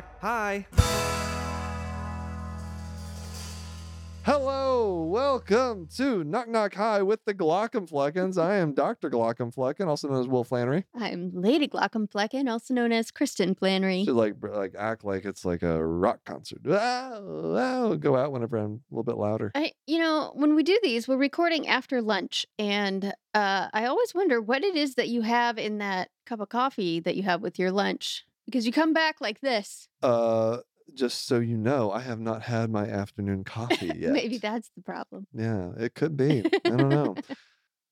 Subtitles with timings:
[0.00, 0.20] knock.
[0.20, 0.66] Hi.
[4.22, 8.40] Hello, welcome to Knock Knock Hi with the Glaucomfleckens.
[8.40, 9.08] I am Dr.
[9.08, 10.84] Glaucomflecken, also known as Will Flanary.
[10.94, 14.04] I'm Lady Glaucomflecken, also known as Kristen Flanary.
[14.04, 16.60] Should like like act like it's like a rock concert.
[16.64, 19.52] Wow, wow, go out whenever I'm a little bit louder.
[19.54, 24.14] I, you know, when we do these, we're recording after lunch, and uh, I always
[24.14, 27.40] wonder what it is that you have in that cup of coffee that you have
[27.40, 29.88] with your lunch because you come back like this.
[30.02, 30.58] Uh,
[30.94, 34.12] just so you know, I have not had my afternoon coffee yet.
[34.12, 35.26] Maybe that's the problem.
[35.32, 36.44] Yeah, it could be.
[36.64, 37.16] I don't know.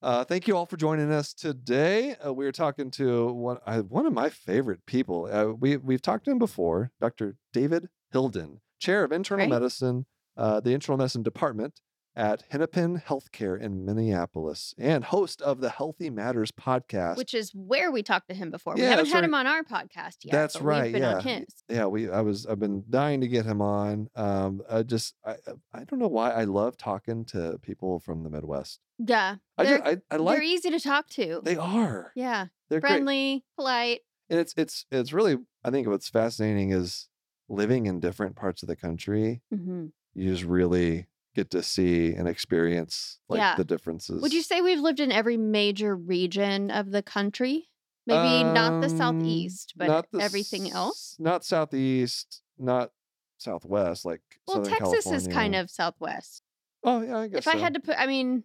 [0.00, 2.14] Uh, thank you all for joining us today.
[2.24, 5.28] Uh, we are talking to one uh, one of my favorite people.
[5.28, 7.36] Uh, we we've talked to him before, Dr.
[7.52, 9.56] David Hilden, chair of internal Great.
[9.56, 10.06] medicine,
[10.36, 11.80] uh, the internal medicine department
[12.16, 17.16] at Hennepin Healthcare in Minneapolis, and host of the Healthy Matters podcast.
[17.16, 18.74] Which is where we talked to him before.
[18.74, 20.32] we haven't had him on our podcast yet.
[20.32, 21.38] That's right, We've been on yeah.
[21.38, 21.46] his.
[21.68, 24.08] yeah, we I was I've been dying to get him on.
[24.16, 25.36] Um, I just I
[25.72, 28.80] I don't know why I love talking to people from the Midwest.
[28.98, 29.36] Yeah.
[29.56, 31.40] I just I, I they're easy to talk to.
[31.44, 32.12] they are.
[32.16, 32.46] yeah.
[32.68, 32.90] They're great.
[32.90, 34.00] Friendly, polite.
[34.28, 37.08] and it's it's it's really i think what's fascinating is
[37.48, 41.06] living in different parts of the country hmm you just really
[41.38, 43.54] get to see and experience like Yeah.
[43.56, 47.68] the differences Would you say we've lived in every major region of the country?
[48.06, 51.14] Maybe not the Um, southeast, but not the everything else?
[51.18, 52.90] not southeast not
[53.38, 56.42] southwest like Well, Southern Texas is kind of southwest.
[56.82, 58.44] oh yeah i guess If I had to put, I mean,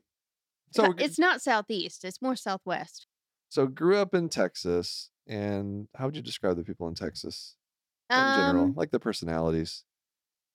[0.72, 3.08] so so we're it's not southeast; it's more southwest.
[3.50, 7.56] so grew up in texas and how would you describe the people in texas
[8.12, 9.84] in general Um, like the personalities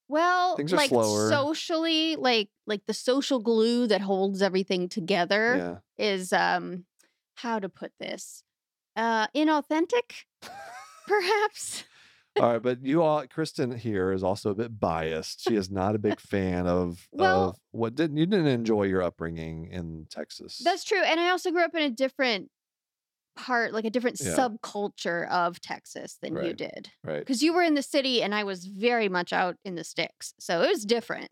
[0.09, 1.28] well, Things are like slower.
[1.31, 6.84] socially, like like the social glue that holds everything together is um,
[7.37, 8.42] how to put this,
[8.97, 10.25] uh, inauthentic,
[11.06, 11.84] perhaps.
[12.41, 15.43] All right, but you all, Kristen here is also a bit biased.
[15.49, 19.03] She is not a big fan of Well- of what didn't you didn't enjoy your
[19.03, 20.61] upbringing in Texas.
[20.65, 22.50] That's true, and I also grew up in a different
[23.38, 24.37] part, like a different Yeah.
[24.37, 26.91] subculture of Texas than you did.
[27.04, 27.21] right.
[27.21, 30.34] because you were in the city and I was very much out in the sticks.
[30.38, 31.31] So it was different.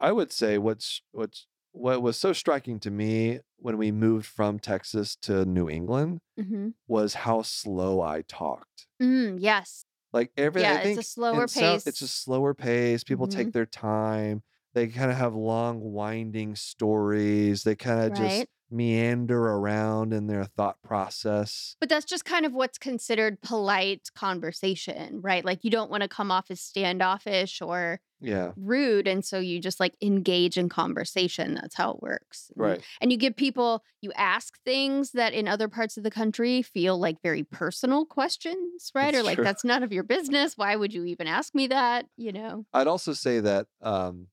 [0.00, 4.58] I would say what's what's what was so striking to me when we moved from
[4.58, 6.68] Texas to New England Mm-hmm.
[6.88, 8.86] was how slow I talked.
[9.02, 9.84] Mm, yes.
[10.12, 11.86] Like everything, Yeah, it's a slower South- pace.
[11.86, 13.04] it's a slower pace.
[13.04, 13.32] People Mhm.
[13.36, 14.42] take their time.
[14.74, 17.62] They kind of have long, winding stories.
[17.64, 18.48] They kind of just Right.
[18.70, 21.76] Meander around in their thought process.
[21.80, 25.44] But that's just kind of what's considered polite conversation, right?
[25.44, 29.08] Like you don't want to come off as standoffish or Yeah, rude.
[29.08, 31.54] And so you just like engage in conversation.
[31.54, 32.50] That's how it works.
[32.54, 32.80] And- right.
[33.00, 36.98] And you give people, you ask things that in other parts of the country feel
[36.98, 39.12] like very personal questions, right?
[39.12, 39.44] That's or like, true.
[39.44, 40.56] that's none of your business.
[40.56, 42.06] Why would you even ask me that?
[42.16, 42.66] You know?
[42.72, 44.28] I'd also say that um,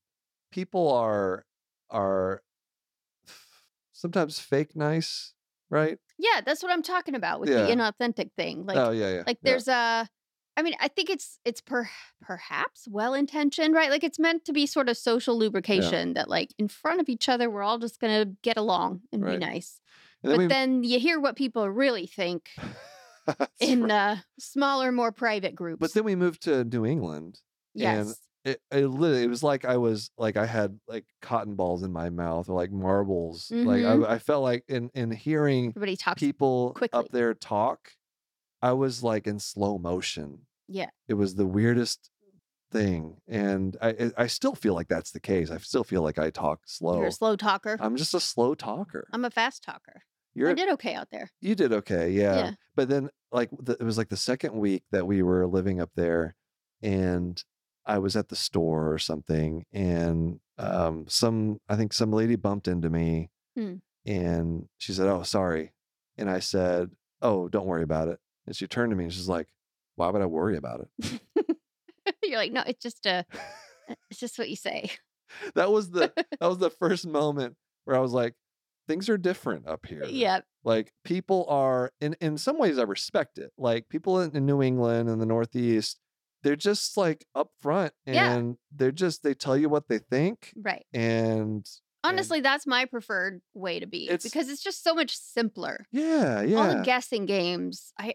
[0.52, 1.44] people are
[1.90, 2.42] are
[3.98, 5.34] sometimes fake nice,
[5.70, 5.98] right?
[6.18, 7.62] Yeah, that's what I'm talking about with Yeah.
[7.66, 8.64] the inauthentic thing.
[8.64, 9.22] Like, oh yeah, yeah.
[9.26, 9.50] like yeah.
[9.50, 10.08] there's a
[10.56, 11.88] i mean i think it's it's per,
[12.20, 16.50] perhaps well intentioned right like it's meant to be sort of social lubrication that like
[16.58, 19.38] in front of each other we're all just gonna get along and Right.
[19.38, 19.80] be nice
[20.24, 22.48] And but we- then you hear what people really think
[23.60, 23.92] in right.
[23.92, 27.38] uh smaller more private groups but then we moved to New England.
[27.74, 28.16] yes
[28.50, 31.92] it, it literally it was like I was like I had like cotton balls in
[31.92, 33.50] my mouth or like marbles.
[33.50, 34.06] Like Mhm.
[34.06, 36.98] I, I felt like in in hearing everybody talks people quickly.
[36.98, 37.92] up there talk,
[38.62, 40.46] I was like in slow motion.
[40.68, 40.90] Yeah.
[41.08, 42.10] It was the weirdest
[42.70, 43.16] thing.
[43.26, 45.50] And I I- still feel like that's the case.
[45.50, 46.98] I still feel like I talk slow.
[46.98, 49.08] you're a slow talker I'm just a slow talker.
[49.12, 50.02] i'm a fast talker
[50.34, 52.36] You're i did okay out there you did okay, yeah.
[52.36, 52.50] Yeah.
[52.76, 55.90] But then, like, the, it was like the second week that we were living up
[55.96, 56.36] there,
[56.82, 57.42] and
[57.88, 62.68] I was at the store or something, and um, some I think some lady bumped
[62.68, 63.76] into me, Hmm.
[64.06, 65.72] and she said, "Oh, sorry,"
[66.16, 66.90] and I said,
[67.22, 69.48] "Oh, don't worry about it." And she turned to me and she's like,
[69.96, 71.20] "Why would I worry about it?"
[72.22, 73.24] you're like no it's just a
[74.10, 74.90] it's just what you say
[75.54, 78.34] that was the that was the first moment where I was like,
[78.86, 83.38] "Things are different up here." yeah like people are in in some ways i respect
[83.38, 85.98] it like people in, in new england and the northeast
[86.42, 88.32] they're just like upfront Yeah.
[88.34, 91.66] and they're just they tell you what they think right and
[92.04, 95.84] Honestly, that's my preferred way to be It's- because it's just so much simpler.
[95.90, 96.56] yeah yeah.
[96.56, 98.14] All the guessing games, I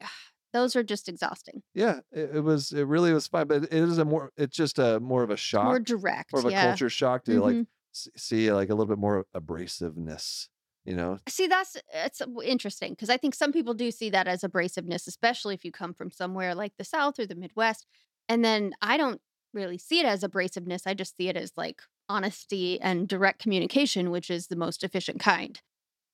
[0.53, 1.63] those are just exhausting.
[1.73, 4.79] yeah it, it was it really was fine but it is a more it's just
[4.79, 6.31] a more of a shock More direct.
[6.31, 6.65] more of a yeah.
[6.67, 7.67] culture shock to like Mhm.
[7.93, 10.47] s- see like a little bit more abrasiveness
[10.85, 14.41] you know See, that's it's interesting because I think some people do see that as
[14.41, 17.85] abrasiveness, especially if you come from somewhere like the South or the Midwest.
[18.29, 19.21] And then I don't
[19.53, 20.87] really see it as abrasiveness.
[20.87, 25.19] I just see it as like honesty and direct communication, which is the most efficient
[25.19, 25.61] kind.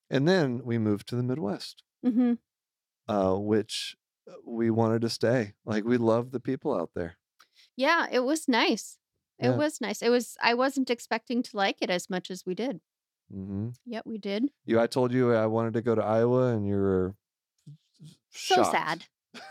[0.10, 2.34] And then we moved to the Midwest, hmm
[3.08, 3.96] uh, which
[4.30, 5.54] uh, we wanted to stay.
[5.66, 7.18] Like we love the people out there.
[7.76, 8.98] Yeah, it was nice.
[9.40, 9.56] It Yeah.
[9.56, 10.02] was nice.
[10.02, 10.36] It was.
[10.42, 12.82] I wasn't expecting to like it as much as we did.
[13.34, 13.70] Mm-hmm.
[13.86, 14.50] Yet we did.
[14.66, 17.16] You, I told you I wanted to go to Iowa, and you were
[18.32, 18.72] So shocked.
[18.72, 19.06] sad.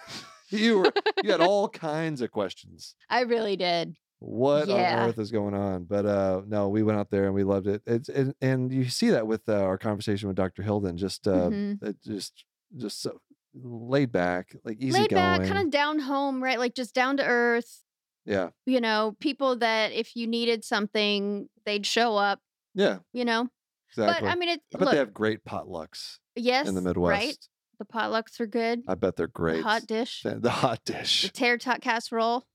[0.50, 0.92] you were.
[1.22, 2.94] You had all kinds of questions.
[3.08, 3.96] I really did.
[4.20, 5.02] What Yeah.
[5.02, 5.84] on earth is going on?
[5.84, 7.82] But uh, no, we went out there and we loved it.
[7.86, 10.62] It's it, and you see that with uh, our conversation with Dr.
[10.62, 10.96] Hilden.
[10.96, 11.82] Just uh, Mhm.
[11.82, 12.44] it just
[12.76, 13.20] just so
[13.54, 15.38] laid back, like easy Laid going.
[15.40, 16.58] back, kind of down home, right?
[16.58, 17.82] Like just down to earth.
[18.24, 22.40] yeah, You know, people that if you needed something, they'd show up.
[22.74, 23.48] yeah, You know,
[23.90, 24.26] exactly.
[24.26, 24.60] but I mean, it.
[24.74, 27.10] I bet look, they have great potlucks yes, in the Midwest.
[27.10, 27.48] right?
[27.78, 28.82] The potlucks are good.
[28.88, 29.62] I bet they're The great.
[29.62, 31.30] hot dish, The- the hot the dish.
[31.32, 32.46] tater tot casserole.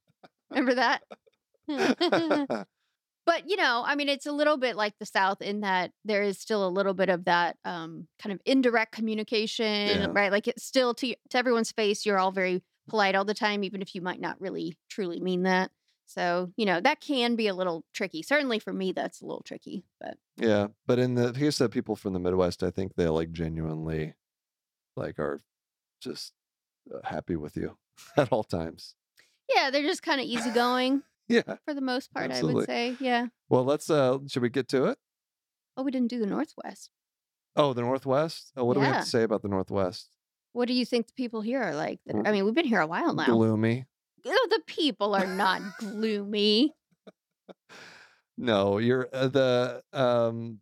[0.50, 1.02] Remember that?
[3.26, 6.24] but you know i mean it's a little bit like the south in that there
[6.24, 10.08] is still a little bit of that um, kind of indirect communication Yeah.
[10.12, 13.64] right like it's still to, to everyone's face you're all very polite all the time
[13.64, 15.72] even if you might not really truly mean that
[16.06, 19.44] so you know that can be a little tricky certainly for me that's a little
[19.44, 23.08] tricky but yeah, but in the case of people from the Midwest, I think they
[23.08, 24.16] like genuinely,
[24.96, 25.40] like, are
[26.02, 26.34] just
[26.94, 27.78] uh, happy with you
[28.18, 28.96] at all times.
[29.54, 31.56] yeah they're just kind of easygoing Yeah.
[31.66, 33.90] for the most part i would say yeah Well, let's.
[33.90, 34.98] uh Should we get to it?
[35.78, 36.90] oh we didn't do the northwest
[37.56, 38.52] Oh, the Northwest.
[38.58, 40.10] Oh, what do we have to say about the Northwest?
[40.54, 42.88] what do you think the people here are like i mean we've been here a
[42.88, 43.86] while now Gloomy.
[44.26, 46.74] Oh, the people are not gloomy
[48.38, 50.60] No, you're uh, the um.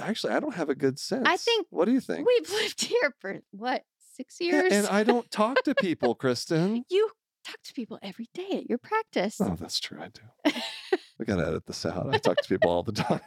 [0.00, 1.22] Actually, I don't have a good sense.
[1.26, 2.26] I think What do you think?
[2.26, 3.84] We've lived here for what,
[4.16, 4.72] six Yeah, years?
[4.72, 6.84] and I don't talk to people, Kristen.
[6.90, 7.10] you
[7.46, 9.40] talk to people every day at your practice.
[9.40, 10.00] Oh, that's true.
[10.00, 10.52] I do.
[11.18, 12.08] we gotta edit this out.
[12.08, 13.20] I talk to people all the time.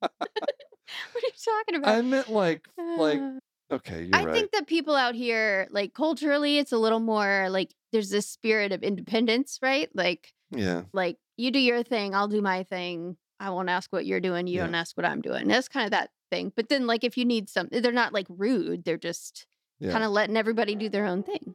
[0.00, 1.96] what are you talking about?
[1.96, 3.20] I meant like, like.
[3.20, 3.32] Uh,
[3.68, 4.32] Okay, you're I right.
[4.32, 8.70] think that people out here, like culturally, it's a little more like there's this spirit
[8.70, 9.88] of independence, right?
[9.92, 13.16] Like, yeah, like you do your thing, I'll do my thing.
[13.40, 14.46] I won't ask what you're doing.
[14.46, 14.64] You Yeah.
[14.66, 15.48] don't ask what I'm doing.
[15.48, 16.52] That's kind of that thing.
[16.54, 18.84] But then, like, if you need something, they're not like rude.
[18.84, 19.46] They're just
[19.78, 19.92] yeah.
[19.92, 21.54] kind of letting everybody do their own thing.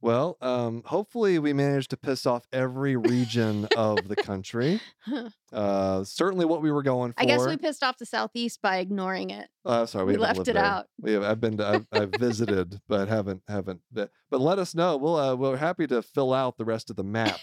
[0.00, 4.80] Well, um, hopefully we managed to piss off every region of the country.
[5.50, 7.22] Uh, certainly what we were going for.
[7.22, 9.48] I guess we pissed off the southeast by ignoring it.
[9.64, 10.62] Uh, sorry, we, we left it there.
[10.62, 10.88] out.
[11.00, 13.80] We have, I've been to, I've, I've visited, but haven't haven't.
[13.90, 14.98] But but let us know.
[14.98, 17.40] We'll uh, we're happy to fill out the rest of the map,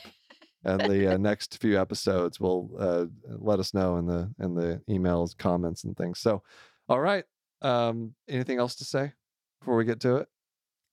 [0.65, 2.39] and the uh, next few episodes.
[2.39, 3.05] will uh,
[3.37, 6.19] let us know in the in the emails, comments, and things.
[6.19, 6.43] So,
[6.89, 7.23] all right.
[7.61, 9.13] Um, anything else to say
[9.59, 10.27] before we get to it?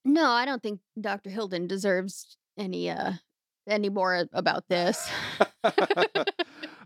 [0.04, 1.30] No, I don't think Dr.
[1.30, 3.12] Hilden deserves any uh
[3.68, 5.10] any more about this.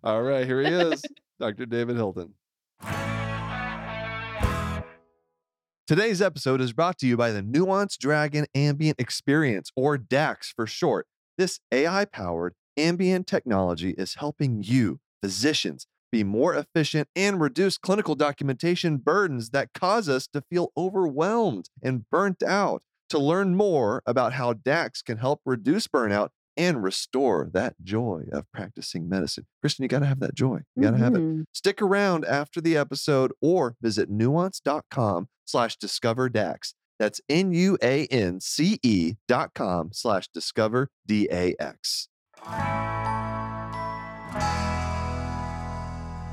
[0.05, 1.03] all right, here he is,
[1.41, 1.67] Dr.
[1.67, 2.35] David Hilden.
[5.87, 10.67] Today's episode is brought to you by the Nuance Dragon Ambient Experience, or DAX for
[10.67, 11.07] short.
[11.39, 18.15] This AI powered ambient technology is helping you, physicians, be more efficient and reduce clinical
[18.15, 22.83] documentation burdens that cause us to feel overwhelmed and burnt out.
[23.11, 28.51] To learn more about how DAX can help reduce burnout and restore that joy of
[28.51, 29.47] practicing medicine.
[29.61, 30.61] Kristen, you got to have that joy.
[30.75, 31.21] You got to have it.
[31.21, 31.45] Mhm.
[31.53, 36.75] Stick around after the episode or visit nuance.com slash discover DAX.
[36.99, 42.09] That's N-U-A-N-C-E dot com slash discover D-A-X.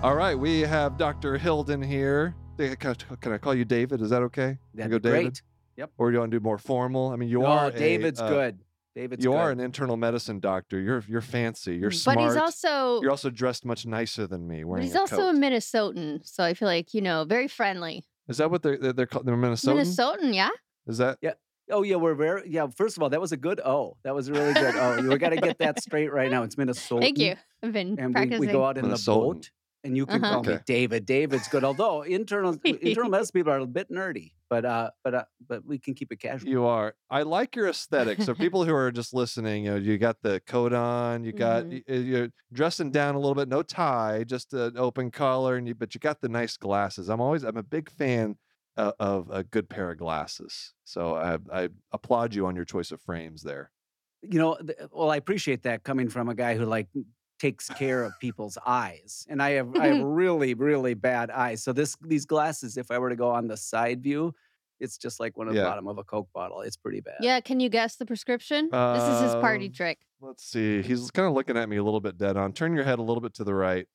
[0.04, 1.38] All right, we have Dr.
[1.38, 2.36] Hilden here.
[2.58, 4.02] Can I, call you David?
[4.02, 4.58] Is that okay?
[4.74, 5.22] That'd go be David?
[5.24, 5.42] great.
[5.78, 5.92] Yep.
[5.98, 7.10] Or do you want to do more formal?
[7.10, 8.60] I mean, you no, are a, David's uh, good.
[8.96, 9.38] David's you good.
[9.38, 10.80] are an internal medicine doctor.
[10.80, 11.78] You're you're fancy.
[11.78, 12.20] You're smart.
[12.20, 14.64] but he's also You're also dressed much nicer than me.
[14.64, 15.36] but Wearing he's a also coat.
[15.36, 18.04] a Minnesotan, so I feel like, you know, very friendly.
[18.28, 19.26] Is that what they're they're, they're called?
[19.26, 19.78] They're Minnesotan.
[19.82, 20.50] Minnesotan, yeah?
[20.86, 21.18] Is that?
[21.72, 22.68] Oh yeah, we're very yeah.
[22.76, 23.98] First of all, that was a good O.
[24.04, 25.02] That was a really good O.
[25.02, 26.44] You got to get that straight right now.
[26.44, 27.02] It's Minnesota.
[27.02, 27.36] Thank you.
[27.64, 28.40] I've been And we, practicing.
[28.40, 29.50] we go out in the boat,
[29.86, 30.34] and you can Uh-huh.
[30.34, 31.06] call me David.
[31.06, 31.64] David's good.
[31.64, 35.80] Although internal internal medicine people are a bit nerdy, but uh, but uh, but we
[35.80, 36.50] can keep it casual.
[36.50, 36.96] You are.
[37.10, 38.22] I like your aesthetic.
[38.22, 41.64] So people who are just listening, you know, you got the coat on, you got
[41.66, 41.84] Mhm.
[41.88, 45.96] you're dressing down a little bit, no tie, just an open collar, and you but
[45.96, 47.10] you got the nice glasses.
[47.10, 48.36] I'm always I'm a big fan
[48.78, 50.74] uh, of a good pair of glasses.
[50.84, 53.72] So I I applaud you on your choice of frames there.
[54.24, 54.58] you know
[54.92, 56.88] well i appreciate that coming from a guy who like
[57.40, 61.74] takes care of people's eyes and i have i have really really bad eyes so
[61.74, 64.32] this these glasses if i were to go on the side view
[64.80, 65.64] It's just like one of Yeah.
[65.64, 66.60] the bottom of a Coke bottle.
[66.68, 67.20] It's pretty bad.
[67.22, 68.62] Yeah, can you guess the prescription?
[68.72, 69.98] this is his party Um, trick.
[70.20, 70.82] Let's see.
[70.82, 72.52] He's kind of looking at me a little bit dead on.
[72.54, 73.86] Turn your head a little bit to the right.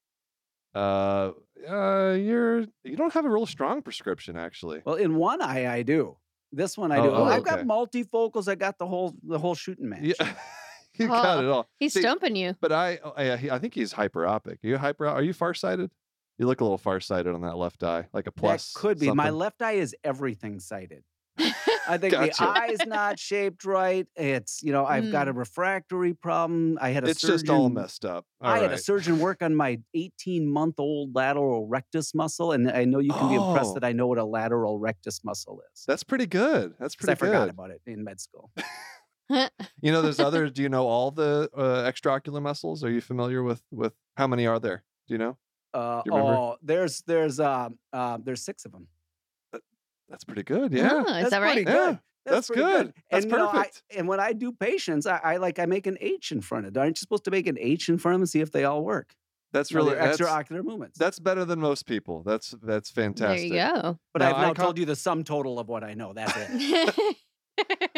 [0.78, 1.32] Uh,
[1.68, 4.80] uh, you're you don't have a real strong prescription actually.
[4.84, 6.16] Well, in one eye, I do.
[6.52, 7.10] This one, I do.
[7.10, 8.48] Oh, oh, I've got multifocals.
[8.48, 10.00] I got the whole the whole shooting match.
[10.02, 10.32] Yeah,
[10.98, 11.42] you got Oh.
[11.42, 11.68] it all.
[11.78, 12.54] He's see- stumping you.
[12.60, 14.64] But I, oh, I, I think he's hyperopic.
[14.64, 15.06] Are you hyper?
[15.06, 15.90] Are you farsighted?
[16.38, 18.72] You look a little farsighted on that left eye, like a plus.
[18.72, 19.10] that could be.
[19.10, 21.02] My left eye is everything sighted.
[21.88, 22.32] I think Gotcha.
[22.44, 24.06] the eye's not shaped right.
[24.16, 25.36] It's you know I've got a Mm.
[25.38, 26.78] refractory problem.
[26.80, 27.38] I had a It's surgeon.
[27.38, 28.24] just all messed up.
[28.40, 32.70] All I had a surgeon work on my 18 month old lateral rectus muscle, and
[32.70, 33.74] I know you can be impressed Oh.
[33.74, 35.84] that I know what a lateral rectus muscle is.
[35.86, 36.74] That's pretty good.
[36.78, 38.50] That's 'Cause I pretty forgot about it in med school.
[39.82, 40.48] You know, there's other.
[40.48, 42.82] do you know all the uh, extraocular muscles?
[42.82, 44.84] Are you familiar with with how many are there?
[45.06, 45.36] Do you know?
[45.74, 48.88] Uh, you oh, there's there's um uh, there's six of them.
[50.08, 50.72] That's pretty good.
[50.72, 51.04] Yeah.
[51.06, 51.54] Ah, is that right?
[51.64, 51.98] pretty Yeah, good.
[52.26, 52.92] that's pretty good.
[53.10, 53.82] That's and, you know, I- perfect.
[53.96, 56.76] and when I do patients, I, I like I make an H in front of
[56.76, 56.78] it.
[56.78, 58.64] Aren't you supposed to make an H in front of them and see if they
[58.64, 59.14] all work?
[59.52, 60.98] That's You know, really their that's, extraocular movements.
[60.98, 62.22] that's better than most people.
[62.22, 63.50] That's that's fantastic.
[63.50, 63.76] there fantastic.
[63.76, 63.98] you go.
[64.12, 66.12] but Now, I've I now com- told you the sum total of what I know.
[66.12, 67.16] That's it.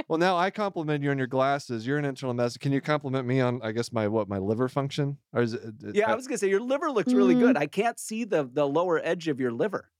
[0.08, 1.86] Well, now I compliment you on your glasses.
[1.86, 2.60] You're an internal medicine.
[2.60, 5.18] Can you compliment me on, I guess, my what, my liver function?
[5.34, 5.62] Or is it?
[5.84, 7.40] it- yeah, I uh, was gonna say your liver looks really Mm.
[7.40, 7.56] good.
[7.58, 9.90] I can't see the the lower edge of your liver.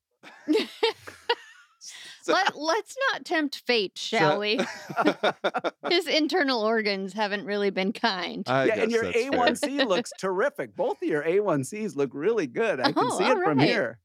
[2.22, 4.60] so- Let, let's not tempt fate, shall so- we?
[5.90, 8.44] His internal organs haven't really been kind.
[8.48, 9.04] I yeah, and your.
[9.04, 10.76] A1C looks terrific.
[10.76, 12.80] Both of your A1Cs look really good.
[12.80, 13.98] I can Oh, see it from here.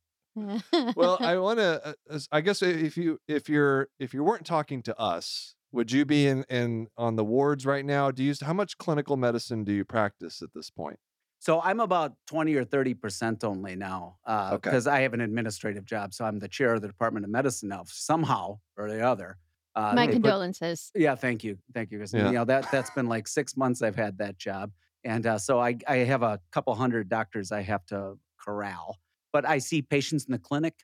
[0.96, 1.96] well, I want to.
[2.10, 6.06] Uh, I guess if you if you're if you weren't talking to us, would you
[6.06, 8.12] be in in on the wards right now?
[8.12, 11.00] Do you how much clinical medicine do you practice at this point?
[11.40, 14.56] So I'm about 20 or 30 percent only now Okay.
[14.56, 16.14] because I have an administrative job.
[16.14, 19.38] So I'm the chair of the Department of Medicine now, somehow or the other.
[19.76, 20.92] Uh, My they put- condolences.
[20.96, 22.04] Yeah, thank you, thank you.
[22.14, 22.28] Yeah.
[22.28, 24.72] You know that that's been like six months I've had that job,
[25.04, 29.00] and uh, so I I have a couple hundred doctors I have to corral,
[29.34, 30.76] but I see patients in the clinic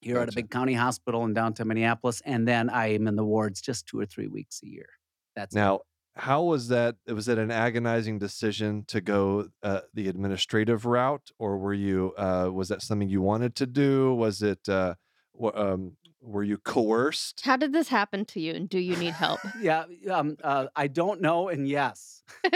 [0.00, 3.24] here at a big county hospital in downtown Minneapolis, and then I am in the
[3.24, 4.88] wards just two or three weeks a year.
[5.36, 5.58] That's it.
[5.58, 5.80] Now,
[6.16, 6.96] how was that?
[7.06, 12.14] Was it an agonizing decision to go uh, the administrative route, or were you?
[12.16, 14.14] Uh, was that something you wanted to do?
[14.14, 14.68] Was it?
[14.68, 14.94] Uh,
[15.34, 15.92] wha- um,
[16.22, 17.42] were you coerced?
[17.44, 19.40] How did this happen to you, and do you need help?
[19.60, 19.84] yeah.
[20.10, 22.22] Um, uh, I don't know, and yes.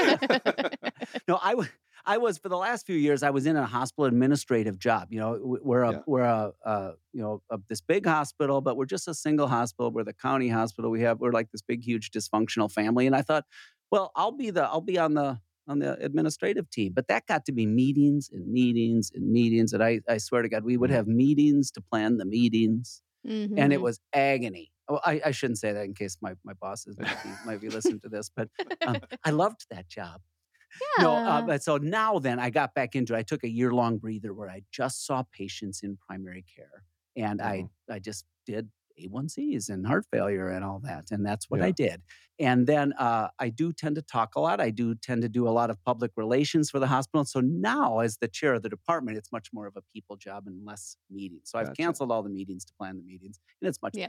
[1.28, 1.66] no, I wa-
[2.10, 3.22] I was for the last few years.
[3.22, 5.08] I was in a hospital administrative job.
[5.12, 6.02] You know, we're a Yeah.
[6.06, 9.92] we're a, uh you know a, this big hospital, but we're just a single hospital.
[9.92, 10.90] We're the county hospital.
[10.90, 13.06] We have we're like this big, huge, dysfunctional family.
[13.06, 13.44] And I thought,
[13.92, 16.92] well, I'll be the I'll be on the on the administrative team.
[16.94, 19.72] But that got to be meetings and meetings and meetings.
[19.72, 20.98] And I I swear to God, we would Mhm.
[20.98, 23.02] have meetings to plan the meetings,
[23.56, 23.88] and it Mhm.
[23.88, 24.72] was agony.
[24.88, 27.70] Oh, I, I shouldn't say that in case my, my bosses might be, might be
[27.70, 28.50] listening to this, but
[28.86, 30.20] um, I loved that job.
[30.98, 33.18] No, uh, but so now then I got back into it.
[33.18, 36.84] I took a year long breather where I just saw patients in primary care
[37.16, 41.06] and I, I just did A1Cs and heart failure and all that.
[41.10, 42.02] And that's what I did.
[42.38, 44.60] And then uh, I do tend to talk a lot.
[44.60, 47.24] I do tend to do a lot of public relations for the hospital.
[47.24, 50.44] So now, as the chair of the department, it's much more of a people job
[50.46, 51.50] and less meetings.
[51.50, 54.08] So I've canceled all the meetings to plan the meetings, and it's much Yeah.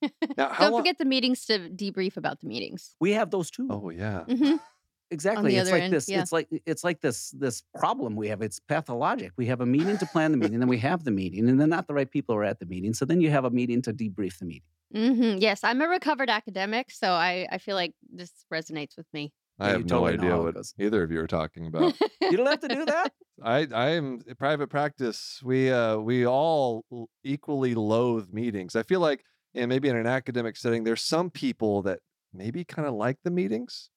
[0.00, 0.12] better.
[0.36, 0.80] Now, Don't long?
[0.82, 2.96] forget the meetings to debrief about the meetings.
[3.00, 3.68] We have those too.
[3.70, 4.24] oh yeah.
[4.24, 4.56] hmm
[5.10, 5.56] Exactly.
[5.56, 6.08] It's like end, this.
[6.08, 6.20] yeah.
[6.20, 8.42] It's like it's like this this problem we have.
[8.42, 9.32] It's pathologic.
[9.36, 11.70] We have a meeting to plan the meeting, then we have the meeting, and then
[11.70, 12.92] not the right people are at the meeting.
[12.94, 14.68] So then you have a meeting to debrief the meeting.
[14.94, 15.38] mm-hmm.
[15.38, 19.32] Yes, I'm a recovered academic, so I, I feel like this resonates with me.
[19.60, 20.74] I Yeah, have no totally idea what goes.
[20.78, 21.94] either of you are talking about.
[22.30, 23.12] You don't have to do that.
[23.42, 25.40] I I am in private practice.
[25.42, 26.84] We uh we all
[27.24, 28.76] equally loathe meetings.
[28.76, 29.24] I feel like
[29.54, 32.00] and maybe in an academic setting, there's some people that
[32.34, 33.90] maybe kind of like the meetings.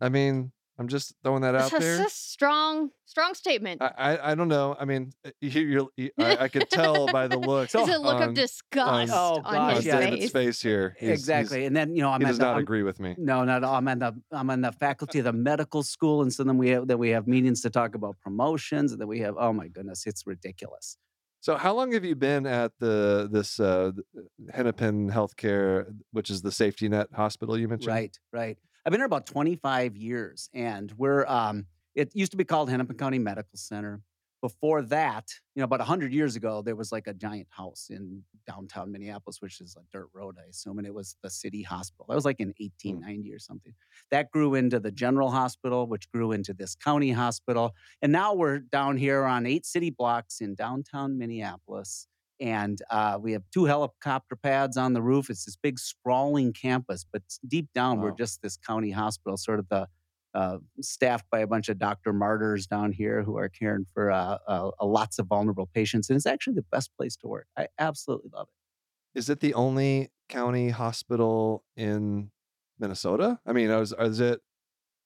[0.00, 1.96] I mean, I'm just throwing that out That's a, there.
[1.98, 3.80] that's a strong, strong statement.
[3.80, 4.76] I, I I don't know.
[4.78, 7.66] I mean, uh, you, you're, you, I, I could tell by the look.
[7.66, 10.00] It's a look on- of disgust Oh, on on gosh, his yeah.
[10.00, 10.32] David's face.
[10.32, 10.96] face here.
[10.98, 11.64] He's- he's- exactly.
[11.66, 13.14] and then you know I'm he does the, not I'm- agree with me.
[13.18, 13.70] No, no, no.
[13.72, 16.70] I'm on the I'm on the faculty of the medical school, and so then we
[16.70, 19.68] have then we have meetings to talk about promotions, and then we have oh my
[19.68, 20.96] goodness, it's ridiculous.
[21.38, 26.42] So, how long have you been at the this uh, th- Hennepin Healthcare, which is
[26.42, 27.94] the safety net hospital you mentioned?
[27.94, 28.58] Right, right.
[28.86, 31.64] I've been here about 25 years, and we're um,
[31.94, 34.02] it used to be called Hennepin County Medical Center.
[34.42, 38.22] Before that, you know, about 100 years ago, there was like a giant house in
[38.46, 42.04] downtown Minneapolis, which is a dirt road, I assume, and it was the city hospital.
[42.10, 43.72] That was like in 1890 or something.
[44.10, 48.58] That grew into the general hospital, which grew into this county hospital, and now we're
[48.58, 52.06] down here on eight city blocks in downtown Minneapolis.
[52.40, 55.30] And uh, we have two helicopter pads on the roof.
[55.30, 59.68] It's this big sprawling campus, but deep down, we're just this county hospital, sort of
[59.68, 59.88] the
[60.34, 64.38] uh, staffed by a bunch of doctor martyrs down here who are caring for uh,
[64.48, 66.10] uh, uh, lots of vulnerable patients.
[66.10, 67.46] And it's actually the best place to work.
[67.56, 69.18] I absolutely love it.
[69.18, 72.32] Is it the only county hospital in
[72.80, 73.38] Minnesota?
[73.46, 74.40] I mean, is, is it?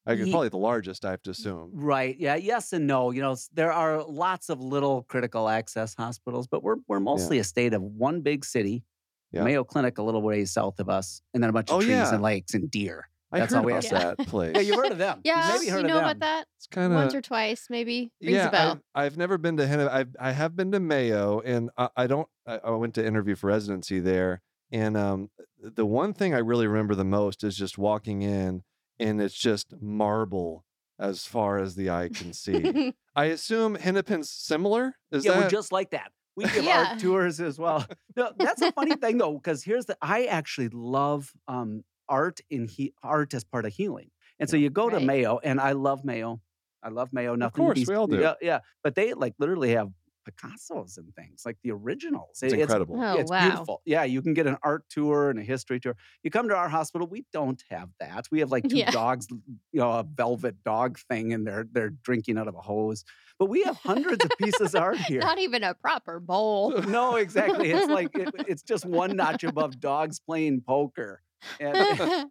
[0.08, 1.70] I guess Ye- probably the largest, I have to assume.
[1.74, 2.16] Right.
[2.18, 2.34] Yeah.
[2.36, 3.10] Yes and no.
[3.10, 7.44] You know, there are lots of little critical access hospitals, but we're we're mostly a
[7.44, 8.84] state of one big city,
[9.32, 9.44] Yeah.
[9.44, 11.90] Mayo Clinic a little ways south of us, and then a bunch of Oh, trees
[11.90, 12.12] yeah.
[12.14, 13.08] and lakes and deer.
[13.30, 14.16] I That's heard all we about have.
[14.16, 14.52] that place.
[14.56, 15.20] Yeah, you've heard of them.
[15.22, 16.04] Yeah, You've Yeah, maybe heard you of know them.
[16.04, 16.46] about that?
[16.56, 18.10] It's kind of Once or twice, maybe.
[18.22, 18.48] Rings yeah.
[18.48, 18.70] a bell.
[18.94, 19.92] I've, I've never been to Hennepin.
[19.92, 22.26] I've I have been to Mayo, and I, I don't.
[22.46, 24.40] I, I went to interview for residency there,
[24.72, 25.28] and um,
[25.60, 28.62] the one thing I really remember the most is just walking in,
[28.98, 30.64] and it's just marble
[30.98, 32.92] as far as the eye can see.
[33.16, 34.94] I assume Hennepin's similar.
[35.12, 36.10] Is yeah, that we're just like that.
[36.36, 36.88] We give Yeah.
[36.90, 37.84] art tours as well.
[38.16, 42.66] No, that's a funny thing though, because here's the I actually love um, art in
[42.66, 44.10] he, art as part of healing.
[44.40, 46.40] And so you go to Mayo, and I love Mayo.
[46.82, 47.34] I love Mayo.
[47.36, 47.52] Nothing.
[47.64, 48.18] to course, be- we all do.
[48.20, 48.58] Yeah, yeah.
[48.82, 49.88] But they like literally have
[50.32, 52.40] Picasso's and things like the originals.
[52.42, 52.97] it's It- incredible?
[53.00, 53.49] Oh, yeah, it's wow.
[53.50, 53.82] beautiful.
[53.85, 55.97] Yeah, you can get an art tour and a history tour.
[56.23, 58.26] You come to our hospital, we don't have that.
[58.30, 58.90] We have like two Yeah.
[58.90, 63.04] dogs, you know, a velvet dog thing, and they're they're drinking out of a hose.
[63.38, 65.20] But we have hundreds of pieces of art here.
[65.20, 66.73] Not even a proper bowl.
[66.88, 67.70] No, exactly.
[67.70, 71.23] It's like it, it's just one notch above dogs playing poker.
[71.61, 72.30] And,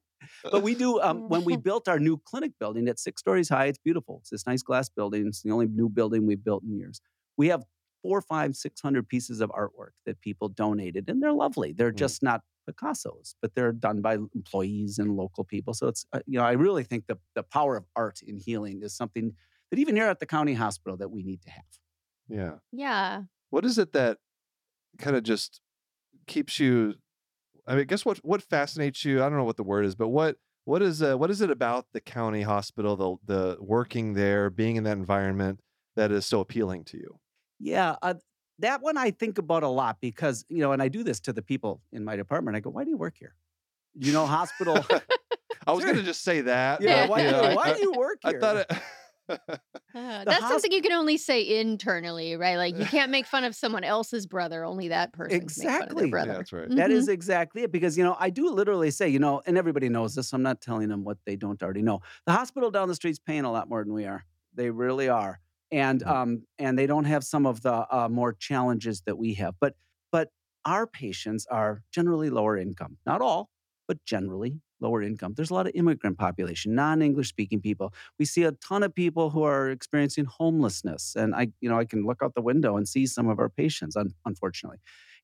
[0.51, 3.65] but we do um, when we built our new clinic building at six stories high.
[3.67, 4.17] It's beautiful.
[4.21, 5.27] It's this nice glass building.
[5.27, 6.99] It's the only new building we've built in years.
[7.37, 7.63] We have
[8.01, 11.73] four, five, six hundred pieces of artwork that people donated, and they're lovely.
[11.73, 11.97] They're Mm.
[11.97, 15.73] just not Picasso's, but they're done by employees and local people.
[15.73, 18.81] So it's uh, you know I really think the the power of art in healing
[18.83, 19.33] is something
[19.71, 21.65] that even here at the county hospital that we need to have.
[22.29, 22.55] yeah.
[22.71, 23.23] yeah.
[23.49, 24.17] What is it that
[24.97, 25.61] kind of just
[26.27, 26.95] keeps you?
[27.65, 29.23] I mean, I guess what what fascinates you?
[29.23, 31.49] I don't know what the word is, but what what is uh, what is it
[31.51, 35.61] about the county hospital, the the working there, being in that environment
[35.95, 37.19] that is so appealing to you?
[37.59, 38.15] Yeah, uh,
[38.59, 41.33] that one I think about a lot because you know, and I do this to
[41.33, 42.57] the people in my department.
[42.57, 43.35] I go, "Why do you work here?
[43.95, 44.85] You know, hospital.
[45.67, 46.81] I was going to just say that.
[46.81, 48.39] yeah, but, why, you do know, you, I- why I- do you work I here?"
[48.39, 48.71] thought it.
[49.95, 52.57] Uh, that's hos- something you can only say internally, right?
[52.57, 54.63] Like you can't make fun of someone else's brother.
[54.63, 55.95] Only that person can make fun of Exactly.
[55.97, 56.33] their Yeah, brother.
[56.35, 56.69] that's right.
[56.75, 56.93] That Mhm.
[56.93, 57.71] is exactly it.
[57.71, 60.29] Because, you know, I do literally say, you know, and everybody knows this.
[60.29, 62.01] So I'm not telling them what they don't already know.
[62.25, 64.23] The hospital down the street's paying a lot more than we are.
[64.53, 65.39] They really are.
[65.71, 66.13] And Mhm.
[66.13, 69.55] um, and they don't have some of the uh, more challenges that we have.
[69.59, 69.75] But
[70.11, 70.31] but
[70.65, 72.97] our patients are generally lower income.
[73.05, 73.49] Not all,
[73.87, 75.33] but generally lower income.
[75.35, 77.93] There's a lot of immigrant population, non-English speaking people.
[78.19, 81.15] We see a ton of people who are experiencing homelessness.
[81.15, 83.49] And I, you know, I can look out the window and see some of our
[83.49, 84.77] patients, un- unfortunately.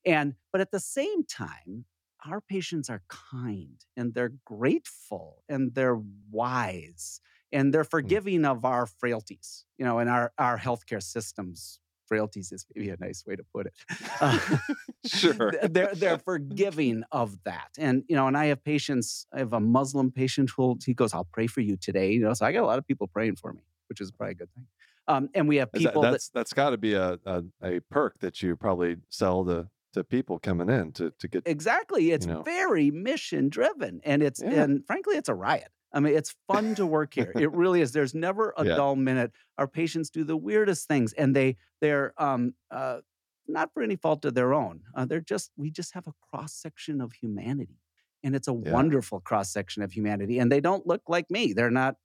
[0.04, 1.86] And but at the same time,
[2.26, 7.20] our patients are kind and they're grateful and they're wise
[7.54, 12.66] and they're forgiving of our frailties, you know, and our our healthcare systems frailties is
[12.74, 13.72] maybe a nice way to put it.
[14.20, 14.38] Uh,
[15.06, 15.52] Sure.
[15.74, 19.26] they're they're forgiving of that, and you know, and I have patients.
[19.34, 22.32] I have a Muslim patient who he goes, "I'll pray for you today." You know,
[22.34, 24.52] so I got a lot of people praying for me, which is probably a good
[24.54, 24.66] thing.
[25.06, 28.18] Um, and we have people that that's that's got to be a, a a perk
[28.20, 31.42] that you probably sell to to people coming in to to get.
[31.46, 32.10] Exactly.
[32.12, 32.40] It's know.
[32.42, 34.62] very mission driven and it's Yeah.
[34.62, 35.68] and frankly it's a riot.
[35.94, 37.34] I mean, it's fun to work here.
[37.38, 37.92] It really is.
[37.92, 38.74] There's never a Yeah.
[38.76, 39.32] dull minute.
[39.58, 43.00] Our patients do the weirdest things and they they're um uh
[43.46, 44.82] not for any fault of their own.
[44.94, 47.80] Uh, they're just we just have a cross section of humanity.
[48.22, 48.72] And it's a Yeah.
[48.72, 51.52] wonderful cross section of humanity and they don't look like me.
[51.52, 51.96] They're not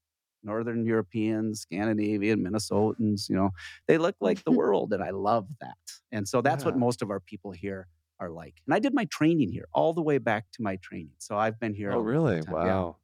[0.44, 3.52] Northern Europeans, Scandinavian, Minnesotans, you know,
[3.88, 5.78] they look like the world, and I love that.
[6.12, 7.88] And so that's what most of our people here
[8.20, 8.62] are like.
[8.66, 11.12] And I did my training here all the way back to my training.
[11.18, 11.94] So I've been here.
[11.94, 12.42] Oh, really?
[12.62, 12.80] Yeah.
[12.82, 13.00] Wow.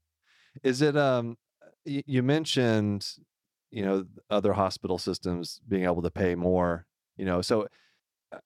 [0.64, 1.38] Is it um?
[1.86, 3.08] y- You mentioned,
[3.72, 6.86] you know, other hospital systems being able to pay more.
[7.18, 7.68] You know, so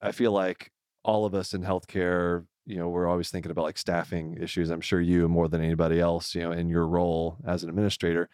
[0.01, 0.71] I- feel like
[1.03, 4.69] all of us in healthcare, you know, we're always thinking about like staffing issues.
[4.69, 8.29] I'm sure you more than anybody else, you know, in your role as an administrator.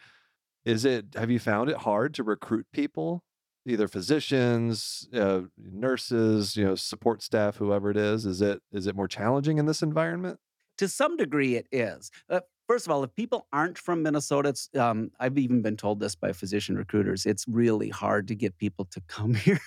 [0.65, 1.07] Is it?
[1.15, 3.23] Have you found it hard to recruit people,
[3.67, 8.25] either physicians, uh, nurses, you know, support staff, whoever it is?
[8.25, 10.39] Is it is it more challenging in this environment?
[10.79, 12.09] To some degree, it is.
[12.29, 15.99] Uh, first of all, if people aren't from Minnesota, it's, um, I've even been told
[15.99, 17.25] this by physician recruiters.
[17.25, 19.59] It's really hard to get people to come here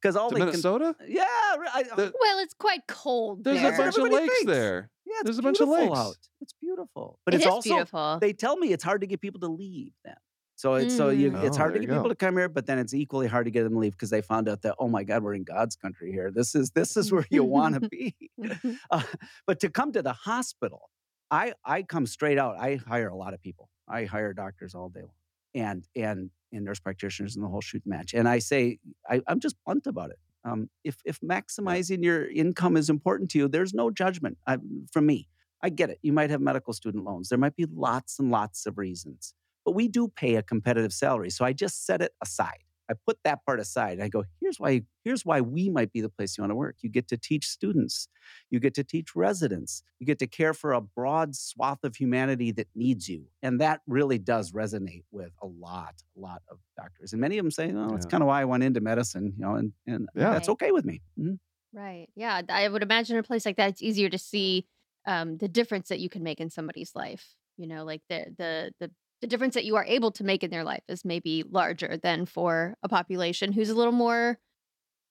[0.00, 0.94] because all To they Minnesota?
[0.98, 1.10] can.
[1.10, 3.74] Yeah, I, The- Well, it's quite cold There's there.
[3.74, 4.44] a bunch of lakes thinks.
[4.52, 4.90] there.
[5.06, 5.96] yeah, there's a bunch of lakes.
[5.98, 6.16] out.
[6.40, 8.18] It's beautiful, but It it's is also beautiful.
[8.20, 10.16] they tell me it's hard to get people to leave then
[10.56, 11.44] So it's so you Mm.
[11.44, 12.08] it's Oh, hard to get people go.
[12.08, 14.22] to come here, but then it's equally hard to get them to leave because they
[14.22, 16.30] found out that oh my God, we're in God's country here.
[16.30, 18.14] This is this is where you want to be.
[18.90, 19.02] Uh,
[19.46, 20.88] but to come to the hospital,
[21.30, 22.56] I I come straight out.
[22.58, 23.68] I hire a lot of people.
[23.88, 25.10] I hire doctors all day long,
[25.54, 28.14] and and and nurse practitioners and the whole shoot match.
[28.14, 30.18] And I say I, I'm just blunt about it.
[30.44, 34.58] Um, if if maximizing your income is important to you, there's no judgment I,
[34.92, 35.28] from me.
[35.62, 35.98] I get it.
[36.02, 37.28] You might have medical student loans.
[37.28, 39.34] There might be lots and lots of reasons,
[39.64, 41.30] but we do pay a competitive salary.
[41.30, 42.65] So I just set it aside.
[42.90, 43.94] I put that part aside.
[43.94, 44.82] And I go, here's why.
[45.04, 46.76] Here's why we might be the place you want to work.
[46.82, 48.08] You get to teach students.
[48.50, 49.82] You get to teach residents.
[50.00, 53.80] You get to care for a broad swath of humanity that needs you, and that
[53.86, 57.12] really does resonate with a lot, a lot of doctors.
[57.12, 58.14] And many of them say, "Oh, that's Yeah.
[58.14, 60.26] kind of why I went into medicine," you know, and and Yeah.
[60.30, 61.02] that's okay with me.
[61.18, 61.38] Mhm.
[61.72, 62.08] Right.
[62.14, 62.42] Yeah.
[62.48, 64.66] I would imagine a place like that, it's easier to see
[65.06, 67.34] um, the difference that you can make in somebody's life.
[67.56, 70.50] You know, like the the the the difference that you are able to make in
[70.50, 74.38] their life is maybe larger than for a population who's a little more,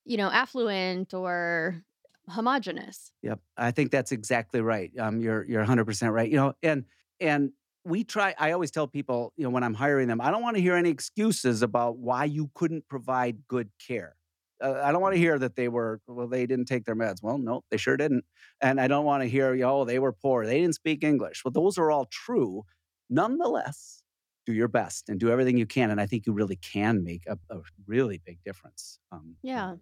[0.05, 1.83] you know, affluent or
[2.29, 3.11] homogenous.
[3.23, 4.91] Yep, I think that's exactly right.
[4.99, 6.29] Um, you're you're 100 percent right.
[6.29, 6.85] You know, and
[7.19, 7.51] and
[7.83, 8.33] we try.
[8.37, 10.75] I always tell people, you know, when I'm hiring them, I don't want to hear
[10.75, 14.15] any excuses about why you couldn't provide good care.
[14.63, 17.21] Uh, I don't want to hear that they were well, they didn't take their meds.
[17.21, 18.25] Well, no, they sure didn't.
[18.61, 21.43] And I don't want to hear, oh, they were poor, they didn't speak English.
[21.43, 22.63] Well, those are all true.
[23.09, 24.03] Nonetheless,
[24.45, 27.25] do your best and do everything you can, and I think you really can make
[27.27, 28.99] a, a really big difference.
[29.11, 29.75] Um, Yeah.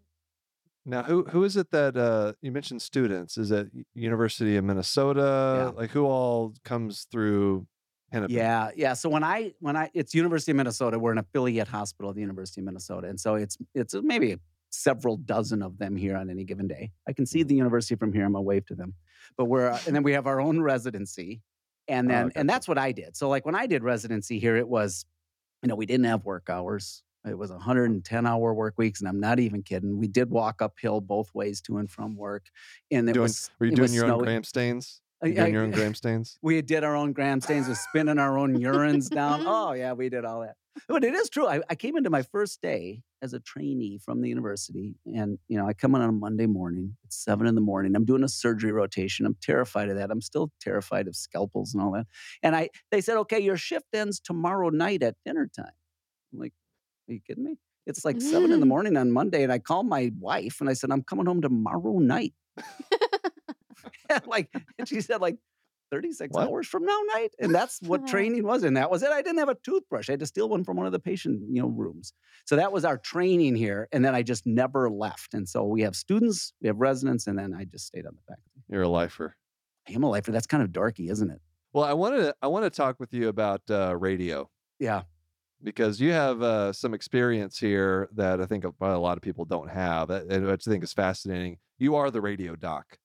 [0.86, 3.38] Now, who who is it that uh, you mentioned students?
[3.38, 5.22] Is it University of Minnesota?
[5.22, 5.82] Yeah.
[5.82, 7.68] Like who all comes through
[8.12, 8.36] Hennepin?
[8.36, 8.94] Yeah, yeah.
[8.94, 12.22] So when I when I it's University of Minnesota, we're an affiliate hospital of the
[12.22, 14.38] University of Minnesota, and so it's it's maybe
[14.72, 16.92] several dozen of them here on any given day.
[17.08, 17.48] I can see Mhm.
[17.48, 18.26] the university from here.
[18.26, 18.94] I'm gonna wave to them,
[19.38, 21.42] but we're uh, and then we have our own residency,
[21.88, 22.40] and Oh, then gotcha.
[22.40, 23.16] and that's what I did.
[23.18, 25.06] So like when I did residency here, it was
[25.62, 27.04] you know we didn't have work hours.
[27.26, 29.98] It was 110 hour work weeks, and I'm not even kidding.
[29.98, 32.48] We did walk uphill both ways to and from work,
[32.92, 35.00] and it Doing, was were you doing your own gram stains?
[35.24, 36.38] You doing your own gram stains?
[36.42, 39.44] we did our own gram stains with spinning our own urines down.
[39.48, 40.56] Oh yeah, we did all that.
[40.88, 41.48] But it is true.
[41.48, 45.58] I, I came into my first day as a trainee from the university, and you
[45.58, 46.98] know, I come in on a Monday morning.
[47.06, 47.96] It's seven in the morning.
[47.96, 49.26] I'm doing a surgery rotation.
[49.26, 50.12] I'm terrified of that.
[50.12, 52.08] I'm still terrified of scalpels and all that.
[52.42, 55.72] And I, they said, okay, your shift ends tomorrow night at dinner time.
[56.34, 56.54] I'm like,
[57.10, 57.58] are you kidding me?
[57.86, 58.70] It's like seven in the mm.
[58.70, 62.00] morning on Monday, and I called my wife and I said, I'm coming home tomorrow
[62.00, 62.34] night.
[64.28, 65.38] like, and she said, like,
[65.94, 66.48] 36 What?
[66.48, 67.36] hours from now night.
[67.40, 68.64] And that's what training was.
[68.64, 69.10] And that was it.
[69.12, 70.10] I didn't have a toothbrush.
[70.10, 72.14] I had to steal one from one of the patient, you know, rooms.
[72.46, 73.88] So that was our training here.
[73.92, 75.36] And then I just never left.
[75.36, 78.22] And so we have students, we have residents, and then I just stayed on the
[78.28, 78.64] faculty.
[78.70, 79.36] You're a lifer.
[79.88, 80.32] I am a lifer.
[80.32, 81.40] That's kind of darky, isn't it?
[81.74, 85.04] Well, I wanted to, I want to talk with you about uh, radio Yeah.
[85.62, 89.70] because you have uh, some experience here that I think a lot of people don't
[89.70, 91.58] have, and which I think is fascinating.
[91.78, 92.98] You are the radio doc.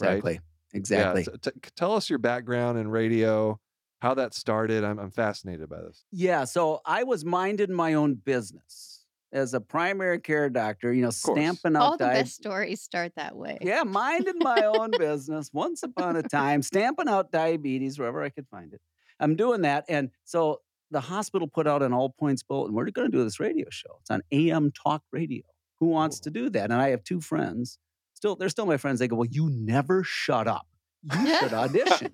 [0.00, 0.40] Right.
[0.72, 1.22] Exactly.
[1.22, 1.22] Exactly.
[1.22, 3.58] Yeah, so t- tell us your background in radio,
[4.00, 4.84] how that started.
[4.84, 6.04] I'm, I'm fascinated by this.
[6.10, 11.08] Yeah, so I was minding my own business as a primary care doctor, you know,
[11.08, 11.38] course.
[11.38, 13.58] stamping All out the di- best stories start that way.
[13.60, 18.48] Yeah, minding my own business once upon a time, stamping out diabetes wherever I could
[18.48, 18.80] find it.
[19.20, 19.84] I'm doing that.
[19.88, 22.74] And so the hospital put out an all points bulletin.
[22.74, 23.98] We're going to do this radio show.
[24.00, 25.42] It's on AM talk radio.
[25.78, 26.64] Who wants to do that?
[26.64, 27.78] And I have two friends.
[28.20, 28.98] Still, they're still my friends.
[28.98, 30.66] They go, Well, you never shut up.
[31.10, 32.10] You should audition.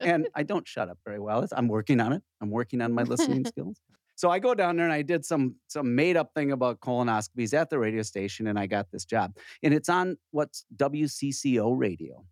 [0.00, 1.46] and I don't shut up very well.
[1.52, 2.22] I'm working on it.
[2.40, 3.82] I'm working on my listening skills.
[4.16, 7.52] So I go down there and I did some some made up thing about colonoscopies
[7.52, 9.36] at the radio station, and I got this job.
[9.62, 12.24] And it's on what's WCCO radio,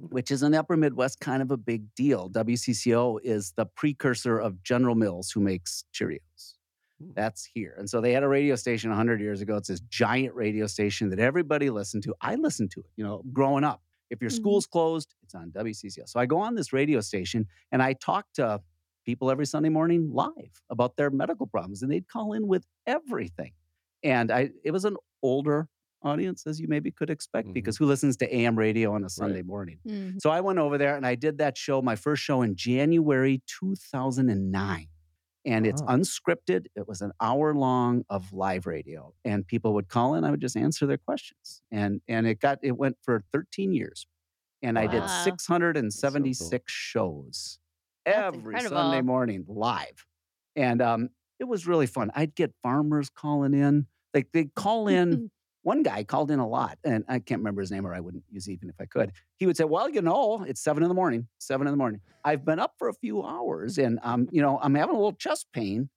[0.00, 0.14] mm-hmm.
[0.14, 2.30] which is in the Upper Midwest, kind of a big deal.
[2.30, 6.53] WCCO is the precursor of General Mills, who makes Cheerios.
[7.00, 7.10] Hmm.
[7.14, 7.74] That's here.
[7.78, 9.56] And so they had a radio station 100 years ago.
[9.56, 12.14] It's this giant radio station that everybody listened to.
[12.20, 13.82] I listened to it, you know, growing up.
[14.10, 14.34] If your Mhm.
[14.36, 16.04] school's closed, it's on WCCO.
[16.06, 18.60] So I go on this radio station and I talk to
[19.04, 23.52] people every Sunday morning live about their medical problems, and they'd call in with everything.
[24.02, 25.68] And I, it was an older
[26.02, 27.54] audience, as you maybe could expect, Mhm.
[27.54, 29.78] because who listens to AM radio on a Sunday morning?
[29.86, 30.20] Mhm.
[30.20, 33.42] So I went over there and I did that show, my first show in January
[33.46, 34.88] 2009.
[35.46, 35.88] And it's Wow.
[35.88, 36.66] unscripted.
[36.74, 39.14] It was an hour long of live radio.
[39.24, 41.62] And people would call in, I would just answer their questions.
[41.70, 44.06] And and it got it went for 13 years.
[44.62, 45.10] And I did Wow.
[45.10, 47.58] 676 shows
[48.04, 50.06] That's every Sunday morning live.
[50.56, 52.10] And um, it was really fun.
[52.14, 53.86] I'd get farmers calling in.
[54.14, 55.24] Like they'd call in
[55.64, 58.24] one guy called in a lot, and I can't remember his name, or I wouldn't
[58.30, 59.12] use even if I could.
[59.38, 61.28] He would say, "Well, you know, it's seven in the morning.
[61.38, 62.00] Seven in the morning.
[62.24, 65.14] I've been up for a few hours, and um, you know, I'm having a little
[65.14, 65.90] chest pain,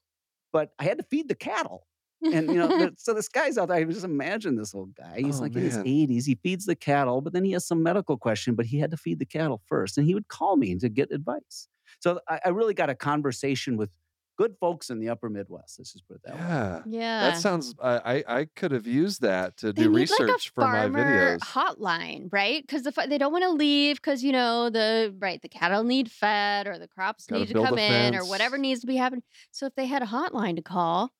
[0.53, 1.87] but I had to feed the cattle."
[2.31, 3.77] And you know, so this guy's out there.
[3.77, 5.19] I just imagine this old guy.
[5.21, 6.25] He's Oh, like in his 80s.
[6.25, 8.55] He feeds the cattle, but then he has some medical question.
[8.55, 11.11] But he had to feed the cattle first, and he would call me to get
[11.11, 11.67] advice.
[11.99, 13.91] So I, I really got a conversation with
[14.37, 15.79] good folks in the Upper Midwest.
[15.79, 16.45] Let's just put it that way.
[16.45, 16.83] Yeah.
[16.85, 17.19] Yeah.
[17.19, 17.73] That sounds.
[17.81, 20.87] I I, I could have used that to they do research like a for my
[20.87, 21.39] farmer videos.
[21.41, 22.63] hotline, right?
[22.63, 26.11] Because the, they don't want to leave because you know the right the cattle need
[26.11, 29.23] fed or the crops Gotta need to come in or whatever needs to be happening.
[29.51, 31.11] So if they had a hotline to call,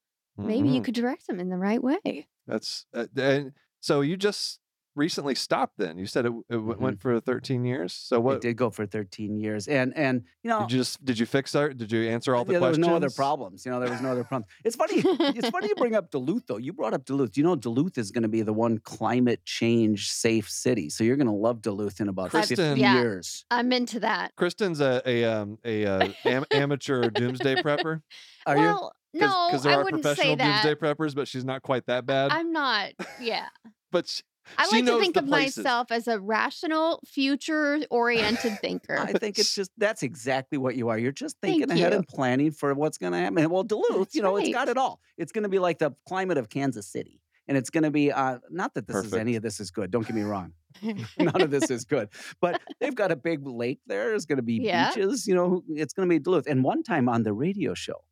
[0.43, 0.85] maybe you Mhm.
[0.85, 2.27] could direct them in the right way.
[2.45, 4.59] That's uh, and so you just
[4.97, 5.77] recently stopped.
[5.77, 6.79] Then you said it, it w- Mhm.
[6.79, 7.93] went for 13 years.
[7.93, 8.37] So what?
[8.37, 11.25] It did go for 13 years, and and you know, did you just did you
[11.25, 11.69] fix our?
[11.73, 12.87] Did you answer all the yeah, there was questions?
[12.91, 13.65] no other problems.
[13.65, 14.51] You know, there was no other problems.
[14.65, 15.01] It's funny.
[15.37, 16.57] it's funny you bring up Duluth, though.
[16.57, 17.37] You brought up Duluth.
[17.37, 20.89] You know, Duluth is going to be the one climate change safe city.
[20.89, 22.95] So you're going to love Duluth in about Kristen- 50 Yeah.
[22.95, 23.45] years.
[23.51, 24.35] I'm into that.
[24.35, 28.01] Kristen's a a um a uh, am- amateur doomsday prepper.
[28.45, 28.63] Are you?
[28.63, 30.63] well, no, Because there I are wouldn't say professional that.
[30.63, 32.31] doomsday preppers, but she's not quite that bad.
[32.31, 32.91] I'm not.
[33.21, 33.45] Yeah.
[33.91, 34.21] but sh-
[34.57, 35.63] I She like to think of places.
[35.63, 38.97] myself as a rational, future-oriented thinker.
[38.99, 40.97] I think it's just that's exactly what you are.
[40.97, 41.97] You're just Thank thinking ahead you.
[41.99, 43.49] and planning for what's going to happen.
[43.49, 45.01] Well, Duluth, That's you know, it's got it all.
[45.17, 47.21] It's going to be like the climate of Kansas City.
[47.49, 49.89] And it's going to be uh, not that this is any of this is good.
[49.89, 50.51] Don't get me wrong.
[51.17, 52.09] None of this is good.
[52.41, 54.09] But they've got a big lake there.
[54.09, 54.89] There's going to be Yeah.
[54.93, 55.25] beaches.
[55.27, 56.45] You know, it's going to be Duluth.
[56.47, 58.03] And one time on the radio show,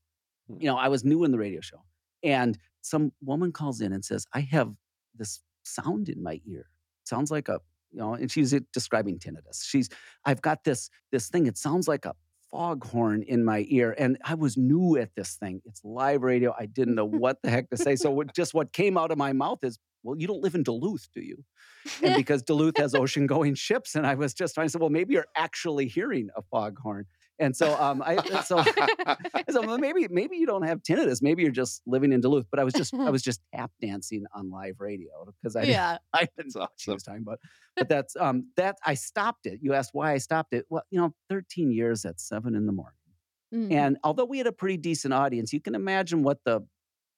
[0.47, 0.61] Hmm.
[0.61, 1.81] you know, I was new in the radio show,
[2.23, 4.73] and some woman calls in and says, "I have
[5.15, 6.69] this sound in my ear.
[7.03, 7.59] Sounds like a,
[7.91, 9.63] you know." And she's describing tinnitus.
[9.63, 9.89] She's,
[10.25, 11.47] "I've got this this thing.
[11.47, 12.13] It sounds like a."
[12.51, 15.61] Foghorn in my ear, and I was new at this thing.
[15.65, 16.55] It's live radio.
[16.57, 17.97] I didn't know what the heck to say.
[17.97, 20.63] So, what, just what came out of my mouth is, "Well, you don't live in
[20.63, 21.43] Duluth, do you?"
[22.01, 23.95] and because Duluth has ocean going ships.
[23.95, 27.05] And I was just trying to say, well, maybe you're actually hearing a foghorn.
[27.37, 28.63] And so, um, I so,
[29.49, 31.21] so maybe maybe you don't have tinnitus.
[31.21, 32.47] Maybe you're just living in Duluth.
[32.49, 35.97] But I was just I was just tap dancing on live radio because I yeah.
[36.13, 36.93] I didn't know what she awesome.
[36.95, 37.39] was talking about.
[37.75, 39.59] But that's um that I stopped it.
[39.61, 40.65] You asked why I stopped it.
[40.69, 42.93] Well, you know, 13 years at seven in the morning.
[43.53, 43.71] Mhm.
[43.71, 46.61] And although we had a pretty decent audience, you can imagine what the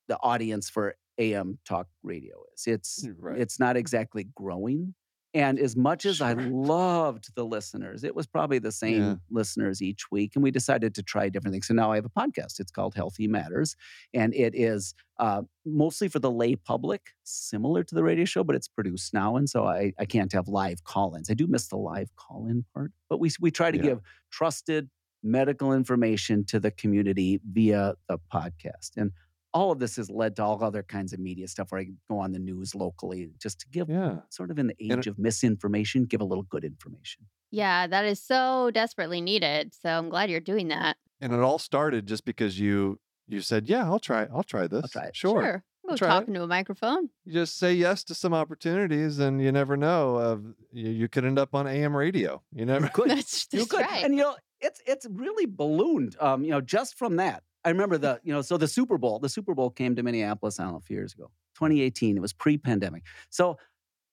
[0.08, 2.66] the audience for AM talk radio is.
[2.68, 3.40] It's Right.
[3.40, 4.96] it's not exactly growing.
[5.34, 9.16] And as much as I loved the listeners, it was probably the same Yeah.
[9.30, 10.32] listeners each week.
[10.36, 11.68] And we decided to try different things.
[11.68, 12.60] So now I have a podcast.
[12.60, 13.76] It's called Healthy Matters.
[14.14, 18.56] And it is uh, mostly for the lay public, similar to the radio show, but
[18.56, 19.36] it's produced now.
[19.36, 21.30] And so I, I can't have live call ins.
[21.30, 23.84] I do miss the live call in part, but we, we try to Yeah.
[23.84, 24.00] give
[24.32, 24.90] trusted
[25.24, 28.92] medical information to the community via the podcast.
[28.96, 29.12] And
[29.58, 32.20] all of this has led to all other kinds of media stuff where I go
[32.20, 34.18] on the news locally just to give yeah.
[34.30, 37.26] sort of in the And age of misinformation, give a little good information.
[37.50, 39.74] Yeah, that is so desperately needed.
[39.74, 40.98] So I'm glad you're doing that.
[41.22, 44.28] And it all started just because you you said, "Yeah, I'll try.
[44.34, 44.92] I'll try this.
[44.92, 45.16] try it.
[45.16, 46.12] Sure." Go try it.
[46.12, 47.10] talking to a microphone.
[47.26, 50.18] You just say yes to some opportunities, and you never know.
[50.18, 52.44] Of you, you could end up on AM radio.
[52.54, 52.90] You never.
[52.94, 53.10] Good.
[53.10, 53.82] That's, you could.
[53.82, 54.04] right.
[54.04, 56.16] And you know, it's it's really ballooned.
[56.20, 57.44] Um, you know, just from that.
[57.68, 60.58] I remember the, you know, so the Super Bowl, the Super Bowl came to Minneapolis,
[60.58, 61.32] I don't know, a few years ago.
[61.56, 62.16] 2018.
[62.16, 63.04] It was pre-pandemic.
[63.30, 63.58] So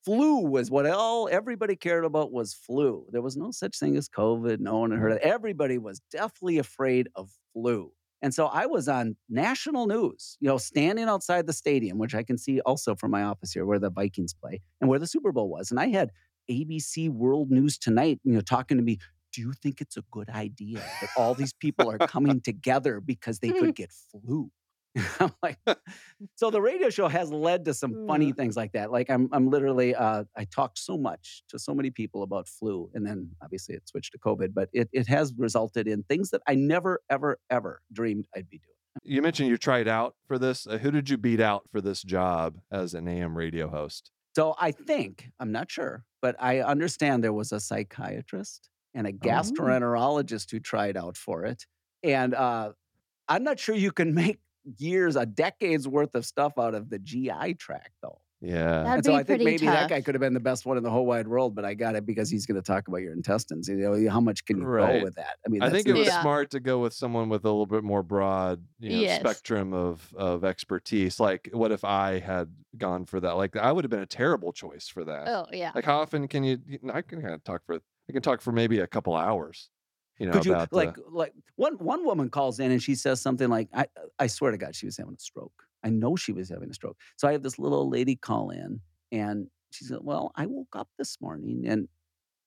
[0.04, 3.06] flu was what all everybody cared about was flu.
[3.12, 4.58] There was no such thing as COVID.
[4.58, 5.24] No one had heard of mm.
[5.24, 5.28] it.
[5.28, 7.92] Everybody was deathly afraid of flu.
[8.22, 12.24] And so I was on national news, you know, standing outside the stadium, which I
[12.24, 15.30] can see also from my office here where the Vikings play and where the Super
[15.30, 15.70] Bowl was.
[15.70, 16.10] And I had
[16.50, 18.98] ABC World News Tonight, you know, talking to me.
[19.34, 23.40] Do you think it's a good idea that all these people are coming together because
[23.40, 24.50] they could get flu?
[25.20, 25.58] I'm like,
[26.36, 28.92] so the radio show has led to some funny things like that.
[28.92, 32.88] Like I'm, I'm literally, uh, I talked so much to so many people about flu,
[32.94, 34.54] and then obviously it switched to COVID.
[34.54, 38.58] But it, it has resulted in things that I never, ever, ever dreamed I'd be
[38.58, 38.70] doing.
[39.02, 40.64] You mentioned you tried out for this.
[40.64, 44.12] Uh, who did you beat out for this job as an AM radio host?
[44.36, 49.12] So I think I'm not sure, but I understand there was a psychiatrist and a
[49.12, 51.66] gastroenterologist who tried out for it,
[52.02, 52.72] and uh,
[53.28, 54.40] I'm not sure you can make
[54.78, 58.20] years, a decade's worth of stuff out of the GI tract, though.
[58.40, 58.82] Yeah.
[58.84, 60.66] That'd and so be I think pretty maybe that guy could have been the best
[60.66, 62.88] one in the whole wide world, but I got it because he's going to talk
[62.88, 63.68] about your intestines.
[63.68, 64.74] You know, how much can you Right.
[64.76, 65.38] go with that?
[65.46, 66.12] I mean, I think it was Yeah.
[66.12, 69.06] smart to go with someone with a little bit more broad you know, Yes.
[69.06, 71.18] spectrum of of expertise.
[71.20, 73.32] Like, what if I had gone for that?
[73.32, 75.32] Like, I would have been a terrible choice for that.
[75.32, 75.74] Oh yeah.
[75.74, 76.58] Like, how often can you?
[76.66, 77.80] you I can kind of talk for.
[78.08, 79.70] I can talk for maybe a couple hours.
[80.18, 82.94] You know, Could you about the- like like one one woman calls in and she
[82.94, 83.86] says something like, I
[84.18, 85.64] I swear to God, she was having a stroke.
[85.84, 86.98] I know she was having a stroke.
[87.16, 88.80] So I have this little old lady call in
[89.12, 91.88] And she said, Well, I woke up this morning and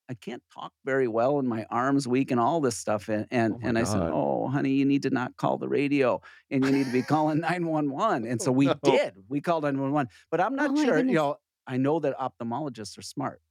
[0.10, 3.10] I can't talk very well and my arms weak and all this stuff.
[3.10, 6.22] And and, Oh and I said, Oh, honey, you need to not call the radio
[6.52, 8.28] and you need to be calling 911.
[8.28, 9.00] And so Oh, we no.
[9.00, 9.16] did.
[9.30, 10.10] We called 911.
[10.32, 13.42] But I'm oh not Oh sure, you know, I know that ophthalmologists are smart,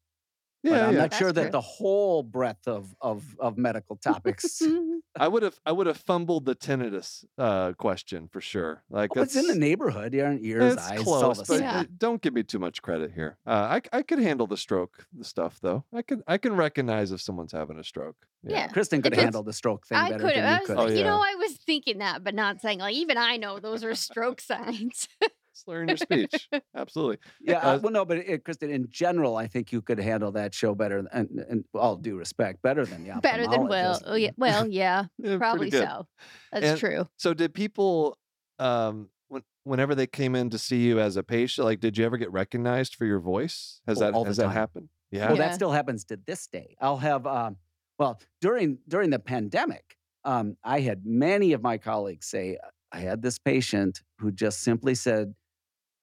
[0.64, 1.00] but Yeah, I'm yeah.
[1.02, 4.62] not sure That's that the whole breadth of of of medical topics.
[5.18, 8.82] I would have I would have fumbled the tinnitus uh, question for sure.
[8.90, 10.12] Like Oh, it's in the that's- neighborhood.
[10.14, 11.60] Your ears, It's eyes, it's all close, the but.
[11.60, 11.84] Yeah.
[11.96, 13.38] don't give me too much credit here.
[13.46, 15.84] Uh, I I could handle the stroke the stuff though.
[15.94, 18.16] I can I can recognize if someone's having a stroke.
[18.42, 18.68] Yeah.
[18.68, 20.48] Kristen could If have it's- handled the stroke thing I better could than have.
[20.48, 20.76] I you was could.
[20.76, 21.18] like, Oh, you know.
[21.22, 25.08] I was thinking that, but not saying like even I know those are stroke signs.
[25.56, 26.48] Slurring your speech.
[26.76, 27.18] Absolutely.
[27.40, 30.54] Yeah, Uh, well, no, but it, Kristen, in general, I think you could handle that
[30.54, 33.98] show better, and, and all due respect, better than the Better than Will.
[34.04, 36.06] oh, yeah, well, yeah, Yeah, probably so.
[36.52, 37.08] That's And- true.
[37.16, 38.18] So did people
[38.58, 42.04] um when, whenever they came in to see you as a patient, like did you
[42.04, 43.80] ever get recognized for your voice?
[43.86, 44.88] Has Oh, that all the has that happened?
[45.10, 45.28] Yeah.
[45.28, 45.48] Well, Yeah.
[45.48, 46.76] that still happens to this day.
[46.80, 47.56] I'll have, um,
[47.98, 52.58] well, during during the pandemic, um, I had many of my colleagues say,
[52.92, 55.34] I had this patient who just simply said,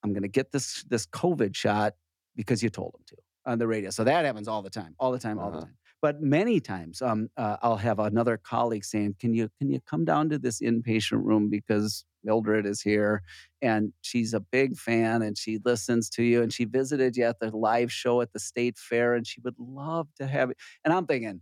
[0.04, 1.96] "I'm going to get this this COVID shot
[2.36, 5.12] because you told him to." On the radio, so that happens all the time, all
[5.12, 5.66] the time, all the Uh-huh.
[5.66, 5.78] time.
[6.02, 10.06] But many times, um, uh, I'll have another colleague saying, "Can you can you come
[10.06, 13.22] down to this inpatient room because Mildred is here,
[13.62, 17.39] and she's a big fan, and she listens to you, and she visited you at
[17.39, 20.94] the live show at the state fair, and she would love to have it." And
[20.94, 21.42] I'm thinking,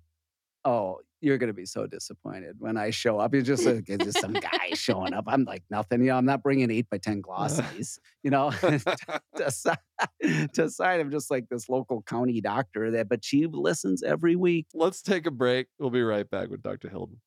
[0.66, 3.34] "Oh, you're going to be so disappointed when I show up.
[3.34, 5.26] You're just, like, it's just some guy showing up.
[5.28, 6.02] I'm like nothing.
[6.02, 8.00] You know, I'm not bringing eight by ten glossies.
[8.24, 8.52] You know,
[9.38, 12.92] to, si- to sign him just like this local county doctor.
[12.92, 14.68] That, but she listens every week.
[14.74, 15.68] Let's take a break.
[15.80, 16.90] We'll be right back with Dr.
[16.90, 17.22] Hilden.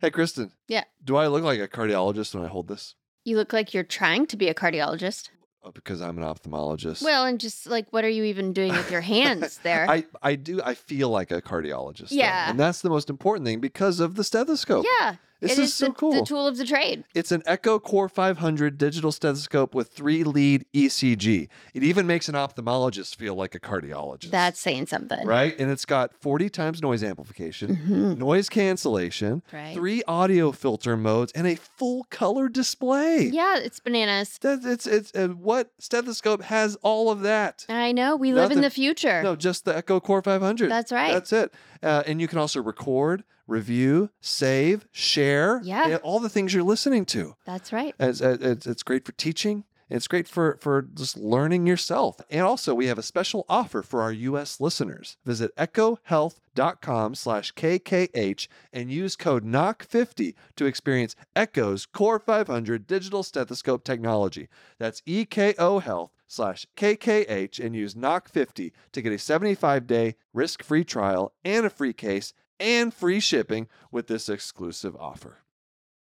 [0.00, 0.50] Hey Kristen.
[0.66, 0.82] Yeah.
[1.04, 2.96] Do I look like a cardiologist when I hold this?
[3.24, 5.28] You look like you're trying to be a cardiologist.
[5.64, 7.02] Oh, because I'm an ophthalmologist.
[7.02, 9.86] Well, and just like, what are you even doing with your hands there?
[9.90, 12.08] I, I do I feel like a cardiologist.
[12.10, 12.50] though, Yeah.
[12.50, 14.84] And that's the most important thing because of the stethoscope.
[15.00, 16.12] yeah, This it is is so the, cool.
[16.12, 17.02] the tool of the trade.
[17.14, 21.48] It's an Eko Core 500 digital stethoscope with three lead ECG.
[21.74, 24.30] It even makes an ophthalmologist feel like a cardiologist.
[24.30, 25.58] That's saying something, right.
[25.58, 28.18] And it's got 40 times noise amplification, Mhm.
[28.18, 29.74] noise cancellation, Right.
[29.74, 33.28] three audio filter modes, and a full color display.
[33.32, 34.38] Yeah, it's bananas.
[34.42, 37.66] That, it's it's and what stethoscope has all of that?
[37.68, 38.14] I know.
[38.14, 39.22] We live in the future.
[39.22, 40.70] No, just the Eko Core 500.
[40.70, 41.12] That's right.
[41.12, 41.52] That's it.
[41.82, 45.60] Uh, and you can also record, review, save, share.
[45.64, 45.98] Yeah.
[46.02, 47.36] all the things you're listening to.
[47.44, 47.94] That's right.
[47.98, 49.64] It's, it's, it's great for teaching.
[49.92, 52.18] It's great for, for just learning yourself.
[52.30, 54.58] And also, we have a special offer for our U.S.
[54.58, 55.18] listeners.
[55.26, 63.84] Visit ekohealth.com slash KKH and use code KNOCK50 to experience Eko's Core 500 digital stethoscope
[63.84, 64.48] technology.
[64.78, 71.66] That's EKO Health slash KKH and use KNOCK50 to get a 75-day risk-free trial and
[71.66, 75.41] a free case and free shipping with this exclusive offer.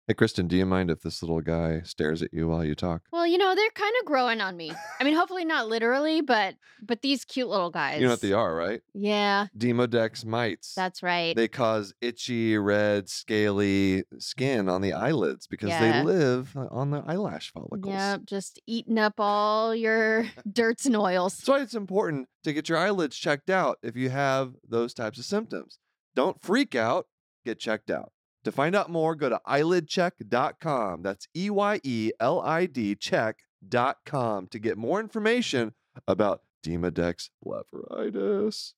[0.10, 3.02] Hey, Kristen, do you mind if this little guy stares at you while you talk?
[3.12, 4.72] Well, you know, they're kind of growing on me.
[5.02, 8.00] I mean, hopefully not literally, but but these cute little guys.
[8.00, 8.80] You know what they are, right?
[8.94, 10.74] Yeah, Demodex mites.
[10.74, 11.36] that's right.
[11.36, 17.04] They cause itchy, red, scaly skin on the eyelids because they live uh, on the
[17.06, 17.94] eyelash follicles.
[17.94, 21.36] Yep, just eating up all your dirts and oils.
[21.36, 25.20] That's why it's important to get your eyelids checked out if you have those types
[25.20, 25.80] of symptoms.
[26.16, 27.08] Don't freak out,
[27.44, 28.14] get checked out.
[28.48, 31.02] To find out more, go to eyelidcheck.com.
[31.02, 35.74] That's E Y E L I D check.com to get more information
[36.08, 38.72] about Demodex blepharitis.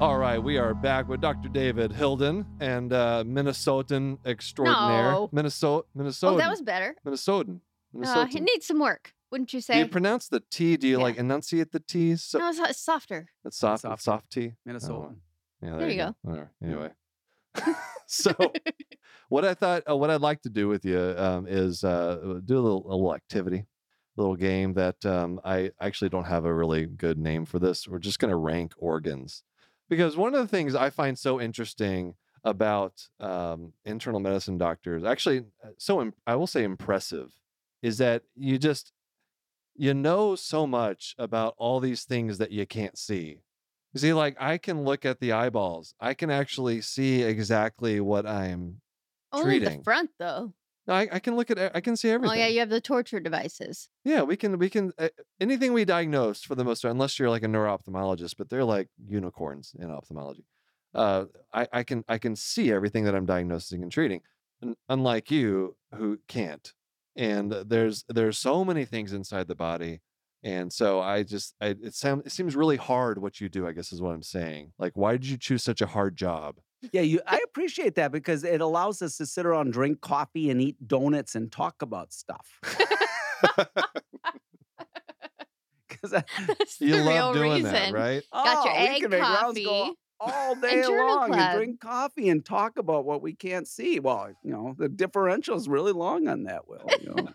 [0.00, 1.48] All right, we are back with Dr.
[1.48, 5.12] David Hilden and uh, Minnesotan extraordinaire.
[5.12, 5.28] No.
[5.30, 6.96] Minnesota, Minnesota, Oh, that was better.
[7.06, 7.60] Minnesotan.
[8.04, 9.74] Uh, it needs some work, wouldn't you say?
[9.74, 9.84] Do say?
[9.84, 10.76] you pronounce the T?
[10.76, 11.02] Do you Yeah.
[11.04, 12.16] like enunciate the T?
[12.16, 13.28] So no, it's, it's softer.
[13.44, 14.02] it's soft, Soft.
[14.02, 14.52] soft T.
[14.66, 15.14] Minnesota.
[15.62, 16.14] Yeah, There you go.
[16.26, 16.90] All right, Anyway,
[18.06, 18.32] so
[19.28, 22.58] what I thought, uh, what I'd like to do with you um, is uh, do
[22.58, 23.66] a little, a little activity,
[24.16, 27.86] a little game that um, I actually don't have a really good name for this.
[27.86, 29.42] We're just going to rank organs
[29.88, 35.40] because one of the things I find so interesting about um, internal medicine doctors, actually,
[35.62, 37.32] uh, so im- I will say impressive,
[37.82, 38.92] is that you just
[39.80, 43.40] you know so much about all these things that you can't see.
[43.94, 45.94] You see, like I can look at the eyeballs.
[45.98, 48.82] I can actually see exactly what I'm.
[49.32, 49.78] Only Treating.
[49.78, 50.52] the front, though.
[50.86, 51.74] No, I, I can look at.
[51.74, 52.36] I can see everything.
[52.36, 53.88] Oh yeah, you have the torture devices.
[54.04, 54.58] Yeah, we can.
[54.58, 54.92] We can.
[54.98, 55.08] Uh,
[55.40, 58.88] anything we diagnose for the most part, unless you're like a neuro-ophthalmologist, but they're like
[59.02, 60.44] unicorns in ophthalmology.
[60.94, 61.24] Uh,
[61.54, 62.04] I, I can.
[62.06, 64.20] I can see everything that I'm diagnosing and treating.
[64.60, 66.70] And unlike you, who can't.
[67.20, 70.00] And there's there's so many things inside the body.
[70.42, 73.72] And so I just I, it sounds it seems really hard what you do, I
[73.72, 74.72] guess is what I'm saying.
[74.78, 76.56] Like why did you choose such a hard job?
[76.92, 80.62] Yeah, you I appreciate that because it allows us to sit around, drink coffee, and
[80.62, 82.58] eat donuts and talk about stuff
[85.88, 86.10] because
[86.46, 87.72] That's the you real love doing reason.
[87.72, 88.22] that, right?
[88.32, 91.40] Got your Oh, we egg can make rounds go coffee all day long club.
[91.40, 93.98] and drink coffee and talk about what we can't see.
[94.00, 96.86] Well, you know, the differential is really long on that, Will.
[97.00, 97.28] You know?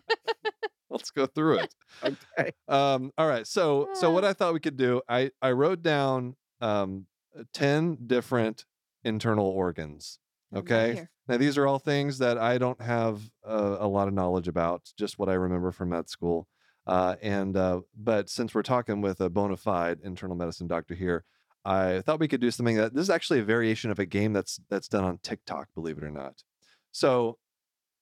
[0.89, 1.75] Let's go through it.
[2.03, 2.51] okay.
[2.67, 3.45] Um, all right.
[3.47, 4.29] So so what Ah.
[4.29, 7.07] I thought we could do, I I wrote down um
[7.53, 8.65] 10 different
[9.03, 10.19] internal organs.
[10.51, 11.07] Right Okay.
[11.27, 14.83] Now these are all things that I don't have uh, a lot of knowledge about,
[14.97, 16.47] just what I remember from med school.
[16.87, 21.25] Uh, and uh, but since we're talking with a bona fide internal medicine doctor here,
[21.65, 24.33] I thought we could do something that this is actually a variation of a game
[24.33, 26.43] that's that's done on TikTok, believe it or not.
[26.91, 27.37] So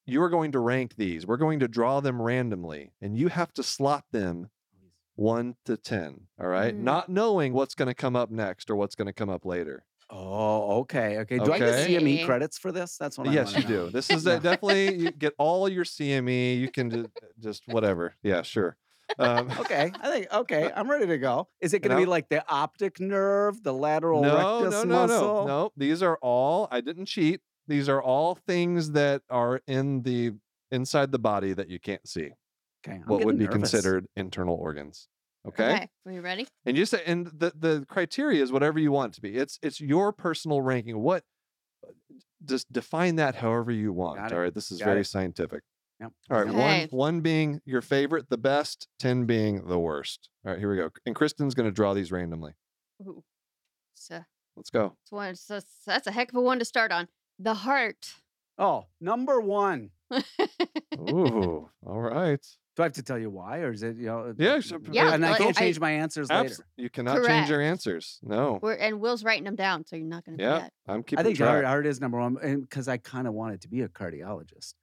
[0.05, 1.26] you are going to rank these.
[1.26, 4.49] We're going to draw them randomly, and you have to slot them
[5.16, 6.28] one to ten.
[6.39, 6.80] All right, Mm.
[6.84, 9.86] not knowing what's going to come up next or what's going to come up later.
[10.09, 11.20] Oh, okay.
[11.20, 11.39] Okay.
[11.39, 12.97] Do I get CME credits for this?
[12.97, 13.86] That's what I yes, wanna you know.
[13.86, 13.91] do.
[13.91, 14.38] This is Yeah.
[14.39, 16.59] definitely you get all your CME.
[16.59, 17.09] You can ju-
[17.39, 18.14] just whatever.
[18.22, 18.76] Yeah, sure.
[19.20, 19.91] Um, Okay.
[20.01, 20.72] I think okay.
[20.76, 21.47] I'm ready to go.
[21.61, 25.07] Is it going to be like the optic nerve, the lateral no, rectus no, no,
[25.07, 25.36] muscle?
[25.36, 25.72] no, no.
[25.78, 26.68] These are all.
[26.72, 27.41] I didn't cheat.
[27.68, 30.34] These are all things that are in the
[30.72, 32.30] inside the body that you can't see.
[32.86, 32.97] Okay.
[32.97, 33.72] I'm what would be nervous.
[33.72, 35.07] considered internal organs.
[35.47, 35.76] Okay.
[35.76, 35.88] Okay.
[36.05, 36.47] Are you ready?
[36.66, 39.59] and you say and the the criteria is whatever you want it to be it's
[39.61, 41.24] it's your personal ranking what
[42.45, 44.41] just define that however you want Got all it.
[44.41, 45.07] right this is Got very it.
[45.07, 45.61] scientific
[46.00, 46.12] Yep.
[46.32, 46.88] all right Okay.
[46.89, 50.78] one one being your favorite the best 10 being the worst all right here we
[50.78, 52.54] go and kristen's going to draw these randomly
[53.02, 53.24] Ooh.
[53.94, 54.22] So,
[54.58, 57.08] let's go it's one, so that's a heck of a one to start on.
[57.39, 58.14] The heart.
[58.58, 59.91] Oh, number one.
[61.10, 62.39] Ooh, all right
[62.76, 64.34] Do I have to tell you why, or is it you know?
[64.38, 66.66] Yeah, uh, sure, Yeah, and I like, can't I- change my answers Abs- later.
[66.78, 70.26] you cannot change your answers no We're, and Will's writing them down, so you're not
[70.26, 70.74] going to yeah forget.
[70.88, 73.62] i'm keeping I think heart, track heart is number one, because I kind of wanted
[73.62, 74.74] to be a cardiologist.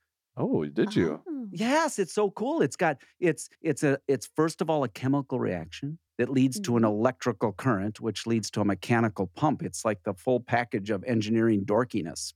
[0.41, 1.47] Oh did you Oh.
[1.53, 2.63] Yes, it's so cool.
[2.63, 6.77] It's got it's it's a it's first of all a chemical reaction that leads to
[6.77, 6.89] an Mhm.
[6.95, 9.63] electrical current, which leads to a mechanical pump.
[9.63, 12.35] It's like the full package of engineering dorkiness.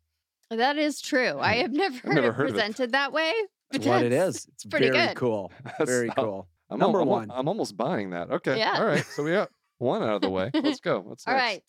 [0.50, 1.38] That is true.
[1.38, 2.59] I have never heard never it heard of it.
[2.59, 3.32] presented that way.
[3.70, 4.46] But That's what it that's- is.
[4.55, 5.16] It's pretty very good.
[5.16, 5.52] cool.
[5.64, 6.48] That's- Very I'm- cool.
[6.70, 7.30] I'm Number al- I'm one.
[7.30, 8.30] I'm almost buying that.
[8.30, 8.59] Okay.
[8.59, 8.78] Yeah.
[8.78, 9.05] All right.
[9.05, 10.50] So we got one out of the way.
[10.55, 11.00] Let's go.
[11.00, 11.44] What's All next?
[11.44, 11.62] right.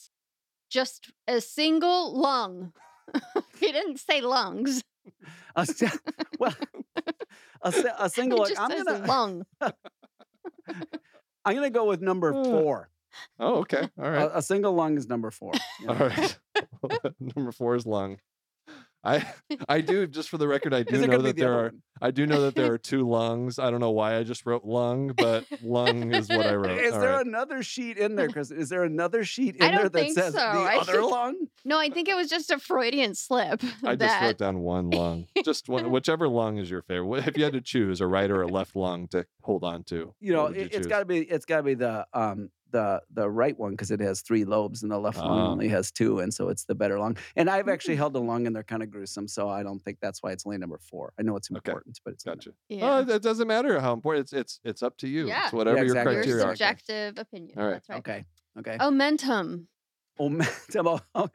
[0.72, 2.72] Just a single lung.
[3.60, 4.82] he didn't say lungs.
[5.56, 5.68] A
[6.40, 6.54] well,
[7.62, 8.46] a, a single.
[8.46, 9.46] just I'm says gonna lung.
[11.46, 12.90] I'm gonna go with number four.
[13.40, 13.90] Oh, okay.
[13.98, 14.24] All right.
[14.24, 15.54] A, a single lung is number four.
[15.82, 15.90] Yeah.
[15.90, 16.38] All right.
[17.36, 18.20] Number four is lung.
[19.06, 19.26] I
[19.70, 20.74] I do just for the record.
[20.74, 21.82] I do know that the there are one?
[22.02, 23.60] I do know that there are two lungs.
[23.60, 26.80] I don't know why I just wrote lung, but lung is what I wrote.
[26.82, 27.26] Is All there right.
[27.26, 28.52] another sheet in there, Chris?
[28.52, 30.40] Is there another sheet in there that says so.
[30.40, 31.48] the I other think- lung?
[31.64, 33.62] No, I think it was just a Freudian slip.
[33.84, 35.28] I just wrote down one lung.
[35.44, 37.28] Just one, whichever lung is your favorite.
[37.28, 40.14] If you had to choose a right or a left lung to hold on to,
[40.20, 42.50] You know, what would it, has got to be it's got to be the um
[42.78, 45.52] the the right one because it has three lobes and the left one Ah.
[45.54, 47.16] only has two, and so it's the better lung.
[47.40, 48.04] And I've actually Mm.
[48.04, 50.46] held a lung, and they're kind of gruesome, so I don't think that's why it's
[50.46, 51.14] only number four.
[51.18, 51.58] I know it's Okay.
[51.58, 52.36] important, but it's in there.
[52.36, 52.52] Gotcha.
[52.70, 52.98] Yeah.
[53.08, 54.26] Oh, it doesn't matter how important.
[54.26, 55.28] It's it's it's up to you.
[55.28, 55.46] Yeah.
[55.46, 56.14] It's whatever Yeah, your exactly.
[56.16, 56.56] Your criteria are.
[56.56, 57.58] subjective opinion.
[57.60, 57.74] All right.
[57.74, 58.00] That's right.
[58.00, 58.26] Okay,
[58.60, 58.78] okay.
[58.88, 59.68] Omentum.
[60.20, 61.02] Omentum.
[61.16, 61.30] oh,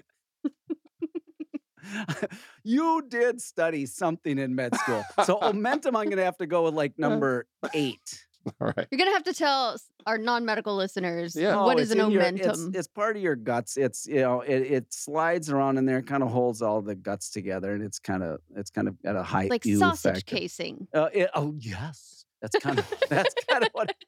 [2.62, 5.96] you did study something in med school, so omentum.
[5.98, 8.26] I'm going to have to go with like number eight.
[8.60, 8.86] All right.
[8.90, 11.56] You're gonna have to tell s- our non-medical listeners Yeah.
[11.62, 12.68] what Oh, is an in your- omentum.
[12.68, 13.76] it's, it's part of your guts.
[13.76, 17.30] It's you know it, it slides around in there, kind of holds all the guts
[17.30, 20.36] together, and it's kind of it's kind of at a high like sausage factor.
[20.36, 20.86] casing.
[20.94, 23.94] Uh, it- oh yes, that's kind of that's kind of what.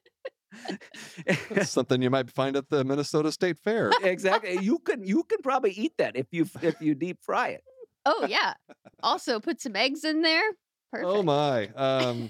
[1.49, 3.91] That's something you might find at the Minnesota State Fair.
[4.03, 4.59] exactly.
[4.61, 7.63] You can you can probably eat that if you if you deep fry it.
[8.05, 8.53] Oh yeah.
[9.01, 10.43] also put some eggs in there.
[10.91, 11.09] Perfect.
[11.09, 11.69] Oh my.
[11.69, 12.29] Um,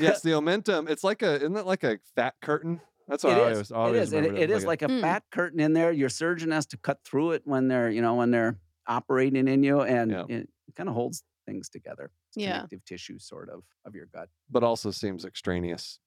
[0.00, 0.88] yes, the omentum.
[0.88, 2.80] It's like a isn't that like a fat curtain?
[3.08, 3.52] That's what It I is.
[3.52, 4.12] always, It always is.
[4.12, 5.00] and It, remembered it is a- like a Mm.
[5.00, 5.90] fat curtain in there.
[5.92, 9.62] Your surgeon has to cut through it when they're you know when they're operating in
[9.62, 10.24] you, and Yeah.
[10.28, 12.10] it kind of holds things together.
[12.28, 12.52] It's Yeah.
[12.58, 14.28] connective tissue, sort of, of your gut.
[14.48, 15.98] but also seems extraneous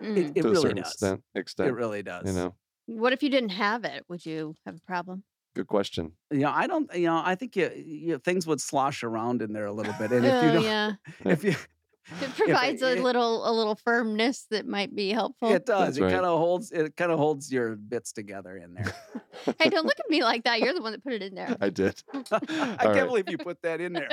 [0.00, 0.16] Mm.
[0.16, 0.92] It, it to really certain does.
[0.92, 1.22] extent.
[1.34, 1.68] Extent.
[1.70, 2.26] It really does.
[2.26, 2.54] you know.
[2.86, 4.04] What if you didn't have it?
[4.08, 5.24] Would you have a problem?
[5.54, 6.12] Good question.
[6.30, 6.92] You know, I don't.
[6.94, 10.12] You know, I think you, you things would slosh around in there a little bit,
[10.12, 10.92] and if you oh don't, yeah.
[11.24, 11.54] if you,
[12.22, 15.50] It provides it- a little a little firmness that might be helpful.
[15.52, 15.86] it does.
[15.86, 16.12] That's It right.
[16.12, 16.70] kind of holds.
[16.72, 18.94] It kind of holds your bits together in there.
[19.60, 20.60] hey, don't look at me like that.
[20.60, 21.56] You're the one that put it in there.
[21.60, 22.02] I did.
[22.14, 23.06] I can't right.
[23.06, 24.08] believe you put that in there.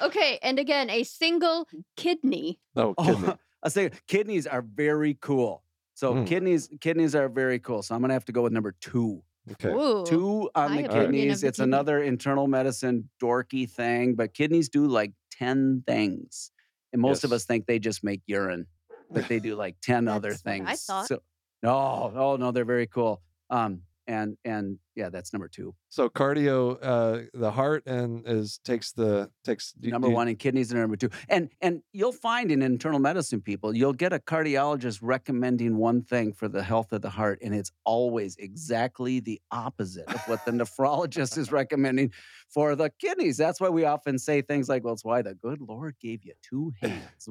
[0.00, 1.66] Okay, and again, a single
[1.96, 2.60] kidney.
[2.76, 3.24] Oh, kidney.
[3.28, 5.62] Oh, I say kidneys are very cool.
[5.94, 6.26] So Mm.
[6.26, 7.82] kidneys kidneys are very cool.
[7.82, 9.22] So I'm gonna have to go with number two.
[9.52, 9.68] Okay.
[9.70, 10.04] Ooh.
[10.06, 11.42] Two on I the have an opinion kidneys.
[11.44, 11.70] It's kidney.
[11.70, 16.50] another internal medicine dorky thing, but kidneys do like 10 things.
[16.92, 18.66] And most of us think they just make urine,
[19.10, 20.66] but they do like 10 other things.
[20.68, 21.08] I thought.
[21.08, 21.20] So
[21.62, 23.22] no, oh no, they're very cool.
[23.50, 25.74] Um and and yeah, that's number two.
[25.88, 30.38] So cardio, uh, the heart and is takes the takes do- number do- one and
[30.38, 31.10] kidneys are number two.
[31.28, 36.32] And and you'll find in internal medicine people you'll get a cardiologist recommending one thing
[36.32, 40.52] for the health of the heart and it's always exactly the opposite of what the
[40.52, 42.12] nephrologist is recommending
[42.48, 43.36] for the kidneys.
[43.36, 46.34] That's why we often say things like well it's why the good lord gave you
[46.42, 47.28] two hands.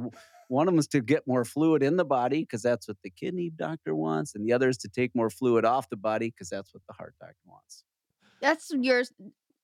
[0.49, 3.09] One of them is to get more fluid in the body because that's what the
[3.09, 6.49] kidney doctor wants and the other is to take more fluid off the body because
[6.49, 7.52] that's what the heart doctor wants
[8.41, 9.11] That's yours.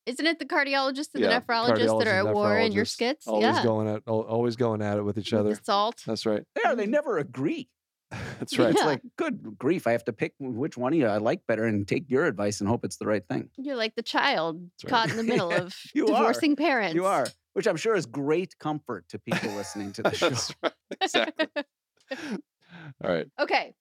[0.06, 2.88] Isn't it the cardiologist and Yeah, the nephrologist that are at war in your nephrologist,
[2.90, 3.28] skits?
[3.28, 3.64] Always yeah.
[3.64, 5.60] going at always going at it with each other.
[5.64, 6.02] Salt.
[6.06, 6.44] That's right.
[6.56, 6.90] there they Mhm.
[6.92, 7.70] never agree
[8.40, 8.72] That's right.
[8.72, 11.66] It's like, good grief, I have to pick which one of you I like better
[11.66, 13.50] and take your advice and hope it's the right thing.
[13.58, 14.90] You're like the child right.
[14.90, 16.08] caught in the middle of You are.
[16.08, 16.96] divorcing parents.
[16.96, 20.30] You are, which I'm sure is great comfort to people listening to the show.
[20.30, 20.74] That's right.
[21.02, 21.48] Exactly.
[23.04, 23.28] All right.
[23.40, 23.76] okay.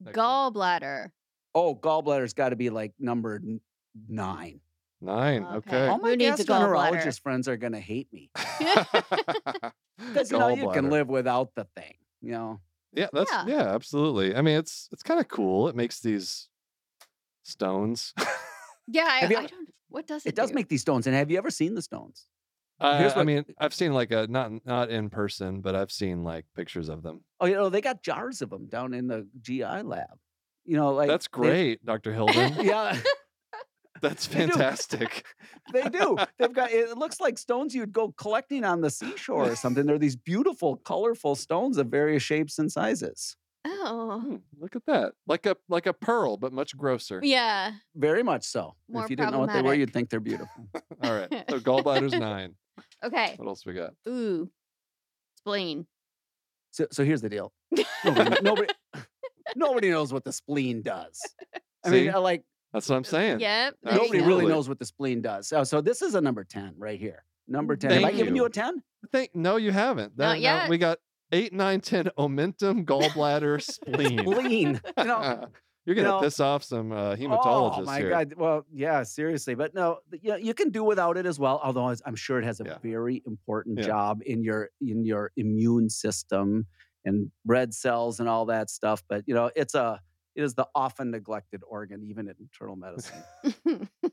[0.00, 0.24] Next one.
[0.54, 1.10] Gallbladder.
[1.54, 3.60] Oh, gallbladder's got to be like number n-
[4.08, 4.60] nine.
[5.00, 5.44] Nine.
[5.44, 5.56] Okay.
[5.76, 5.86] Okay.
[5.88, 6.92] All my Who needs a gallbladder?
[7.02, 8.30] gastroenterologist friends are going to hate me
[9.98, 11.94] because you know you can live without the thing.
[12.22, 12.60] You know,
[12.92, 13.44] Yeah, that's Yeah.
[13.46, 13.74] yeah.
[13.74, 14.34] absolutely.
[14.34, 15.68] I mean, it's it's kind of cool.
[15.68, 16.48] It makes these
[17.42, 18.14] stones.
[18.86, 19.68] Yeah, I, Have you I ever- don't.
[19.88, 20.30] What does it?
[20.30, 20.54] it does do?
[20.56, 21.06] make these stones.
[21.06, 22.26] And have you ever seen the stones?
[22.78, 25.90] Uh, Here's I what- mean, I've seen like a not not in person, but I've
[25.90, 27.24] seen like pictures of them.
[27.40, 30.18] Oh, you know they got jars of them down in the GI lab.
[30.64, 32.12] You know, like That's they- great, Dr.
[32.14, 32.54] Hilden.
[32.64, 32.96] yeah.
[34.02, 34.52] That's They do.
[34.52, 35.24] fantastic.
[35.72, 36.18] They do.
[36.38, 39.86] They've got it looks like stones you'd go collecting on the seashore or something.
[39.86, 43.34] They're these beautiful, colorful stones of various shapes and sizes.
[43.66, 45.12] Oh, Hmm, look at that.
[45.26, 47.18] Like a like a pearl, but much grosser.
[47.22, 47.72] yeah.
[47.96, 48.74] Very much so.
[48.90, 50.68] More if you didn't know what they were, you'd think they're beautiful.
[51.02, 51.30] All right.
[51.48, 52.56] So gallbladder's nine.
[53.02, 53.32] Okay.
[53.38, 53.94] What else we got?
[54.06, 54.50] Ooh,
[55.38, 55.86] spleen.
[56.72, 57.54] So, so here's the deal.
[58.04, 58.68] Nobody, nobody,
[59.56, 61.20] nobody knows what the spleen does.
[61.84, 62.00] I See?
[62.06, 62.42] mean, uh, like
[62.72, 63.40] That's what I'm saying.
[63.40, 63.74] Yep.
[63.82, 64.26] there you nobody go.
[64.26, 65.48] really knows what the spleen does.
[65.48, 67.24] So, so this is a number ten right here.
[67.48, 67.90] Number ten.
[67.90, 68.42] Have I Thank given you.
[68.42, 68.82] you a ten?
[69.12, 70.16] Think no, you haven't.
[70.16, 70.68] Not That, yet.
[70.70, 70.98] we got
[71.32, 72.08] eight, nine, ten.
[72.18, 74.18] Omentum, gallbladder, spleen.
[74.20, 74.80] Spleen.
[74.98, 75.46] You know,
[75.86, 78.08] You're gonna know- piss off some uh, hematologists Oh my here.
[78.08, 78.32] god!
[78.38, 81.60] Well, yeah, seriously, but no, th- you, know, you can do without it as well.
[81.62, 82.78] Although I'm sure it has a Yeah.
[82.82, 83.84] very important Yeah.
[83.88, 86.66] job in your in your immune system
[87.04, 89.02] and red cells and all that stuff.
[89.08, 90.00] But you know, it's a
[90.34, 93.22] it is the often neglected organ, even in internal medicine.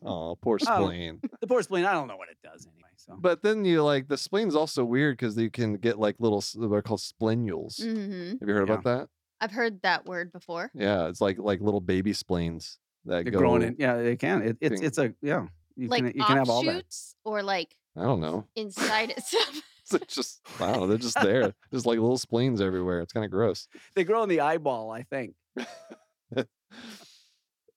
[0.03, 0.83] Oh, poor Oh.
[0.85, 1.19] spleen.
[1.41, 2.89] the poor spleen, I don't know what it does anyway.
[2.97, 6.37] So But then you like the spleen's also weird because you can get like little
[6.37, 7.81] s- what are called splenules.
[7.81, 8.73] hmm Have you heard Yeah.
[8.75, 9.09] about that?
[9.39, 10.69] I've heard that word before.
[10.75, 13.39] Yeah, it's like like little baby spleens that they're go.
[13.39, 13.75] growing in.
[13.79, 14.43] Yeah, they can.
[14.43, 15.47] It, it's it's a yeah.
[15.75, 16.85] You like can you can have all that.
[17.25, 18.45] or like I don't know.
[18.55, 19.61] inside itself.
[19.93, 20.85] It's just wow.
[20.85, 21.53] They're just there.
[21.73, 23.01] Just like little spleens everywhere.
[23.01, 23.67] It's kind of gross.
[23.95, 25.35] They grow in the eyeball, I think.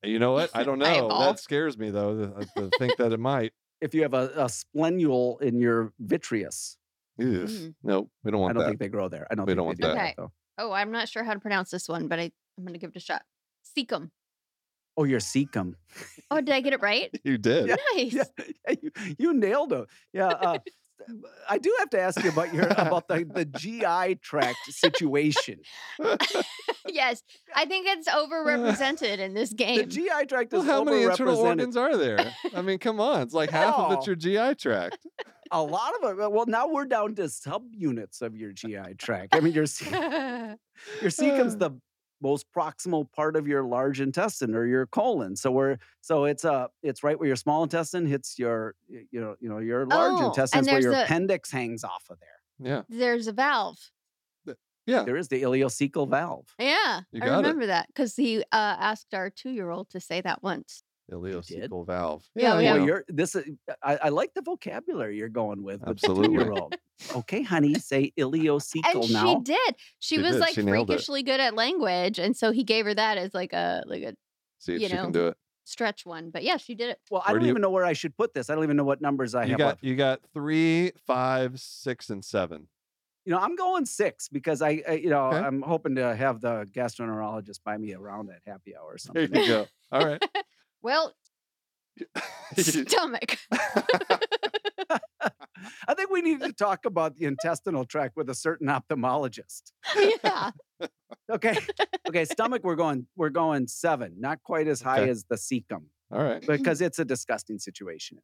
[0.07, 0.51] You know what?
[0.53, 0.85] I don't know.
[0.85, 1.21] Eyeball.
[1.21, 2.15] That scares me though.
[2.15, 3.55] To, to think that it might.
[3.81, 6.77] If you have a, a splenule in your vitreous,
[7.21, 7.27] Ugh.
[7.27, 7.75] Mm.
[7.83, 8.55] Nope, we don't want.
[8.55, 8.61] That.
[8.61, 8.69] I don't that.
[8.71, 9.27] think they grow there.
[9.31, 9.97] I don't We think don't they want do that.
[9.97, 10.15] Okay.
[10.17, 10.33] though.
[10.59, 12.91] Oh, I'm not sure how to pronounce this one, but I, I'm going to give
[12.91, 13.23] it a shot.
[13.77, 14.11] Cecum.
[14.97, 15.75] Oh, you're cecum.
[16.31, 17.11] Oh, did I get it right?
[17.25, 17.69] You did.
[17.69, 17.77] Yeah.
[17.97, 18.15] Nice.
[18.15, 18.25] yeah,
[18.69, 19.87] yeah, you, you nailed it.
[20.13, 20.29] Yeah.
[20.29, 20.59] Uh,
[21.49, 25.61] I do have to ask you about your about the, the GI tract situation.
[26.89, 27.23] yes.
[27.55, 29.77] I think it's overrepresented in this game.
[29.77, 29.87] The.
[29.87, 32.33] GI tract Well, how many internal organs are there?
[32.55, 33.23] I mean, come on.
[33.23, 34.99] It's like half of it's your GI tract.
[35.51, 36.33] A lot of it.
[36.33, 39.35] Well, now we're down to subunits of your GI tract.
[39.35, 39.91] I mean, your ce-
[41.03, 41.73] your cecum's the
[42.21, 45.37] most proximal part of your large intestine or your colon.
[45.37, 49.37] So we're so it's a it's right where your small intestine hits your you know
[49.41, 52.69] you know your large Oh, intestine is where your a- appendix hangs off of there.
[52.73, 52.83] Yeah.
[52.89, 53.79] There's a valve.
[54.87, 55.03] Yeah.
[55.05, 56.55] There is the ileocecal valve.
[56.59, 57.01] Yeah.
[57.11, 57.37] You I got it.
[57.39, 60.83] remember that because he uh, asked our two year old to say that once.
[61.13, 62.25] Ileocecal valve.
[62.35, 62.73] Yeah, you yeah.
[62.73, 62.85] Boy, know.
[62.87, 63.35] you're this.
[63.35, 65.81] is- uh, I, I like the vocabulary you're going with.
[65.81, 66.29] with Absolutely.
[66.29, 66.75] two-year-old.
[67.17, 69.27] Okay, honey, say ileocecal And now.
[69.35, 69.75] she did.
[69.99, 70.41] She, She was did.
[70.41, 70.93] like She nailed it.
[70.95, 72.19] freakishly good at language.
[72.21, 74.15] And so he gave her that as like a like a
[74.61, 75.03] See if you she know.
[75.03, 75.37] can do it.
[75.65, 76.31] stretch one.
[76.31, 77.01] But yeah, she did it.
[77.11, 78.49] Well, I Where don't do you- even know where I should put this.
[78.49, 79.85] I don't even know what numbers I You have got left.
[79.85, 82.69] you got three, five, six, and seven.
[83.27, 85.39] You know, I'm going six because I, I you know, Okay.
[85.39, 89.31] I'm hoping to have the gastroenterologist buy me around at happy hour or something.
[89.31, 89.67] There you go.
[89.91, 90.23] All right.
[90.85, 91.15] Well,
[92.57, 93.39] stomach.
[95.89, 99.73] I think we need to talk about the intestinal tract with a certain ophthalmologist.
[100.23, 100.51] yeah.
[101.33, 101.57] Okay.
[102.07, 102.25] Okay.
[102.27, 105.11] Stomach, we're going, we're going seven, not quite as high Okay.
[105.11, 106.47] as the cecum All right.
[106.47, 108.19] because it's a disgusting situation.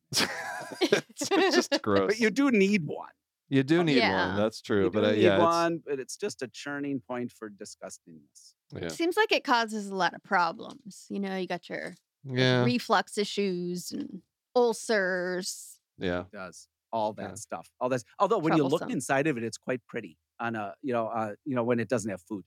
[0.83, 2.09] it's just gross.
[2.09, 3.09] But you do need one.
[3.49, 4.27] You do need Yeah.
[4.29, 4.37] one.
[4.37, 4.85] That's true.
[4.85, 7.49] You but do uh, need yeah, it's- one, but it's just a churning point for
[7.49, 8.53] disgustingness.
[8.79, 11.07] yeah, Seems like it causes a lot of problems.
[11.09, 11.95] You know, you got your
[12.25, 14.23] yeah, reflux issues and
[14.57, 15.79] ulcers.
[15.99, 16.21] yeah.
[16.23, 17.35] It does all that Yeah.
[17.35, 17.71] stuff.
[17.81, 18.05] All this.
[18.19, 21.35] Although when you look inside of it, it's quite pretty on a, you know, uh,
[21.45, 22.45] you know, when it doesn't have food.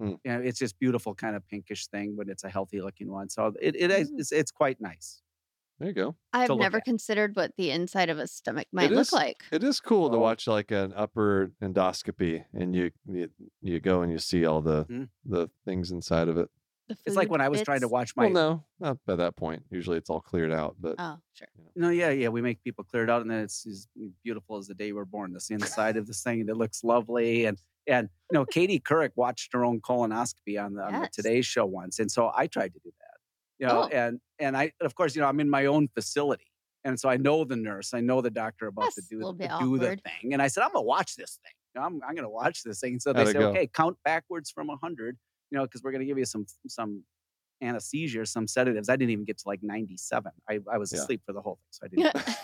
[0.00, 0.10] in it.
[0.10, 0.16] Hmm.
[0.24, 3.28] You know, it's just beautiful kind of pinkish thing when it's a healthy looking one.
[3.30, 4.18] So it, it is, Mm.
[4.20, 5.22] it's, it's quite nice.
[5.78, 6.16] There you go.
[6.32, 6.84] I've never at.
[6.84, 9.44] considered what the inside of a stomach might It look is- like.
[9.52, 10.20] It is cool to Oh.
[10.20, 13.30] watch like an upper endoscopy, and you you,
[13.62, 15.08] you go and you see all the Mhm.
[15.24, 16.50] the things inside of it.
[16.88, 19.34] The It's like when I was trying to watch my, Well, no, not by that
[19.36, 19.64] point.
[19.70, 20.76] Usually, it's all cleared out.
[20.78, 21.48] But Oh, sure.
[21.74, 22.28] No, yeah, yeah.
[22.28, 23.88] We make people clear it out, and then it's as
[24.22, 25.32] beautiful as the day we're born.
[25.32, 27.44] This inside of this thing, and it looks lovely.
[27.46, 27.58] And
[27.88, 31.14] and you know, Katie Couric watched her own colonoscopy on the, on the Yes.
[31.14, 33.18] Today Show once, and so I tried to do that.
[33.58, 33.88] You know, Oh.
[33.88, 36.46] and and I of course you know I'm in my own facility,
[36.84, 39.16] and so I know the nurse, I know the doctor about to That's a do
[39.18, 41.52] little to do the thing, and I said I'm gonna watch this thing.
[41.74, 42.92] You know, I'm I'm gonna watch this thing.
[42.94, 43.48] And so they How'd it said, go?
[43.50, 45.18] okay, count backwards from hundred.
[45.50, 47.04] You know, because we're gonna give you some some
[47.62, 48.88] anesthesia some sedatives.
[48.88, 50.30] I didn't even get to like 97.
[50.50, 51.00] I, I was Yeah.
[51.00, 52.36] asleep for the whole thing, so I didn't.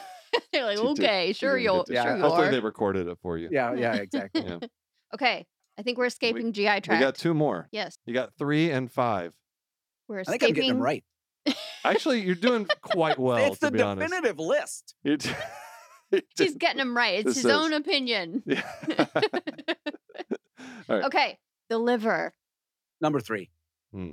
[0.52, 2.50] They're like, okay, you sure you'll, Yeah, sure you Hopefully, are.
[2.50, 3.48] they recorded it for you.
[3.52, 4.44] Yeah, yeah, exactly.
[4.46, 4.58] Yeah.
[5.14, 5.44] Okay,
[5.78, 6.88] I think we're escaping GI tract.
[6.88, 7.68] We got two more.
[7.72, 9.32] Yes, You got three and five.
[10.08, 10.74] we're I think I'm getting escaping.
[10.74, 11.04] them right.
[11.84, 13.36] Actually, you're doing quite well.
[13.50, 14.08] it's to the be honest.
[14.08, 14.94] definitive list.
[15.02, 15.30] You d-
[16.38, 17.18] He's getting them right.
[17.18, 18.42] It's This his is- own opinion.
[18.46, 18.62] Yeah.
[20.88, 21.04] All right.
[21.06, 21.38] okay,
[21.68, 22.32] the liver.
[23.02, 23.50] Number three.
[23.92, 24.12] Hmm.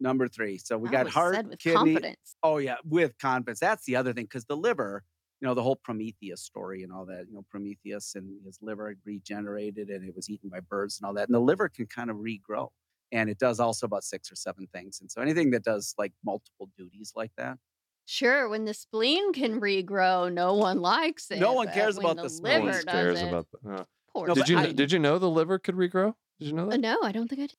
[0.00, 0.58] Number three.
[0.58, 1.76] So we That got was heart, said with kidney.
[1.94, 2.36] confidence.
[2.42, 3.60] Oh yeah, with confidence.
[3.60, 5.04] That's the other thing because the liver,
[5.40, 7.26] you know, the whole Prometheus story and all that.
[7.28, 11.14] You know, Prometheus and his liver regenerated and it was eaten by birds and all
[11.14, 11.28] that.
[11.28, 12.70] And the liver can kind of regrow,
[13.12, 15.00] and it does also about six or seven things.
[15.00, 17.58] And so anything that does like multiple duties like that,
[18.06, 21.38] Sure, when the spleen can regrow, no one likes it.
[21.38, 22.58] No one cares about the the spleen.
[22.60, 23.28] No liver one does cares it.
[23.28, 23.70] about that.
[23.80, 26.14] Uh, Poor No, did you I- did you know the liver could regrow?
[26.38, 26.80] Did you know Uh, that?
[26.80, 27.56] no, I don't think I did.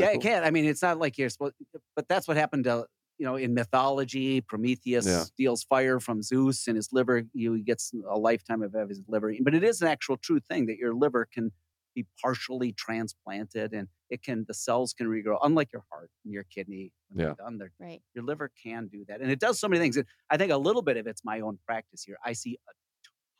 [0.00, 0.20] Yeah, cool.
[0.20, 0.44] it can.
[0.44, 1.54] I mean, it's not like you're supposed,
[1.96, 2.86] but that's what happened to
[3.18, 4.40] you know in mythology.
[4.40, 5.24] Prometheus Yeah.
[5.24, 7.22] steals fire from Zeus, and his liver.
[7.34, 9.32] You he gets a lifetime of his liver.
[9.42, 11.52] But it is an actual true thing that your liver can
[11.94, 15.38] be partially transplanted, and it can the cells can regrow.
[15.42, 17.34] Unlike your heart and your kidney, when Yeah.
[17.34, 18.02] done, they're, Right.
[18.14, 19.98] your liver can do that, and it does so many things.
[19.98, 22.16] And I think a little bit of it's my own practice here.
[22.24, 22.72] I see a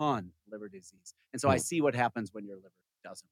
[0.02, 1.60] ton of liver disease, and so I Hmm.
[1.60, 2.74] see what happens when your liver
[3.04, 3.30] doesn't.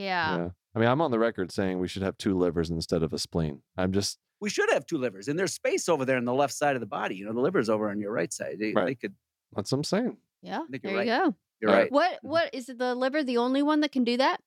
[0.00, 0.36] Yeah.
[0.36, 0.48] Yeah.
[0.74, 3.18] I mean, I'm on the record saying we should have two livers instead of a
[3.18, 3.62] spleen.
[3.76, 6.54] I'm just we should have two livers and there's space over there on the left
[6.54, 8.86] side of the body you know the liver's over on your right side they, Right.
[8.86, 9.14] they could
[9.54, 10.16] that's what I'm saying.
[10.42, 10.60] Yeah.
[10.70, 11.24] think There you're you right.
[11.26, 11.36] go.
[11.60, 11.82] you're All right.
[11.82, 12.28] right What mm-hmm.
[12.28, 14.40] what is the liver the only one that can do that?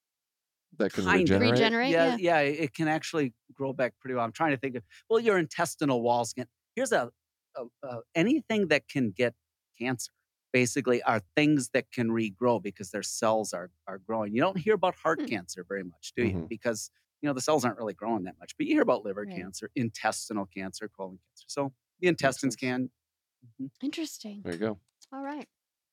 [0.77, 1.51] That can Kind regenerate.
[1.51, 1.91] Regenerate?
[1.91, 2.39] yeah, Yeah.
[2.39, 5.37] yeah it can actually grow back pretty well i'm trying to think of well your
[5.37, 7.11] intestinal walls can here's a,
[7.55, 9.35] a, a anything that can get
[9.79, 10.11] cancer
[10.53, 14.75] basically are things that can regrow because their cells are are growing you don't hear
[14.75, 15.25] about heart Hmm.
[15.25, 16.47] cancer very much do you Mhm.
[16.49, 16.91] because
[17.21, 19.35] you know the cells aren't really growing that much but you hear about liver Right.
[19.35, 22.57] cancer intestinal cancer colon cancer so the intestines sense.
[22.57, 22.91] can
[23.61, 23.71] Mhm.
[23.81, 24.41] Interesting.
[24.43, 24.79] There you go.
[25.11, 25.47] All right.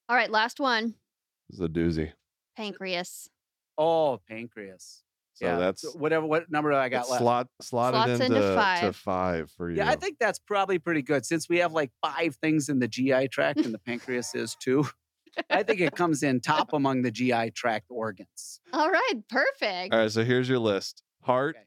[0.08, 0.96] All right, last one.
[1.48, 2.12] This is a doozy.
[2.56, 3.30] Pancreas.
[3.78, 5.02] oh pancreas
[5.40, 8.24] So yeah that's so whatever what number do I got left slot slotted Slots into,
[8.26, 8.96] into to five.
[8.96, 9.78] five for you.
[9.78, 12.86] Yeah, I think that's probably pretty good since we have like five things in the
[12.88, 14.86] GI tract and the pancreas is too.
[15.50, 18.60] I think it comes in top among the GI tract organs.
[18.74, 19.94] All right, perfect.
[19.94, 21.64] All right, so here's your list: heart, Okay.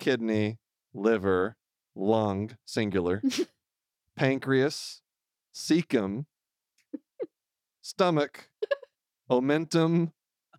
[0.00, 0.58] kidney,
[0.92, 1.56] liver,
[1.94, 3.22] lung, singular,
[4.16, 5.02] pancreas,
[5.54, 6.24] cecum,
[7.80, 8.48] stomach,
[9.30, 10.10] omentum,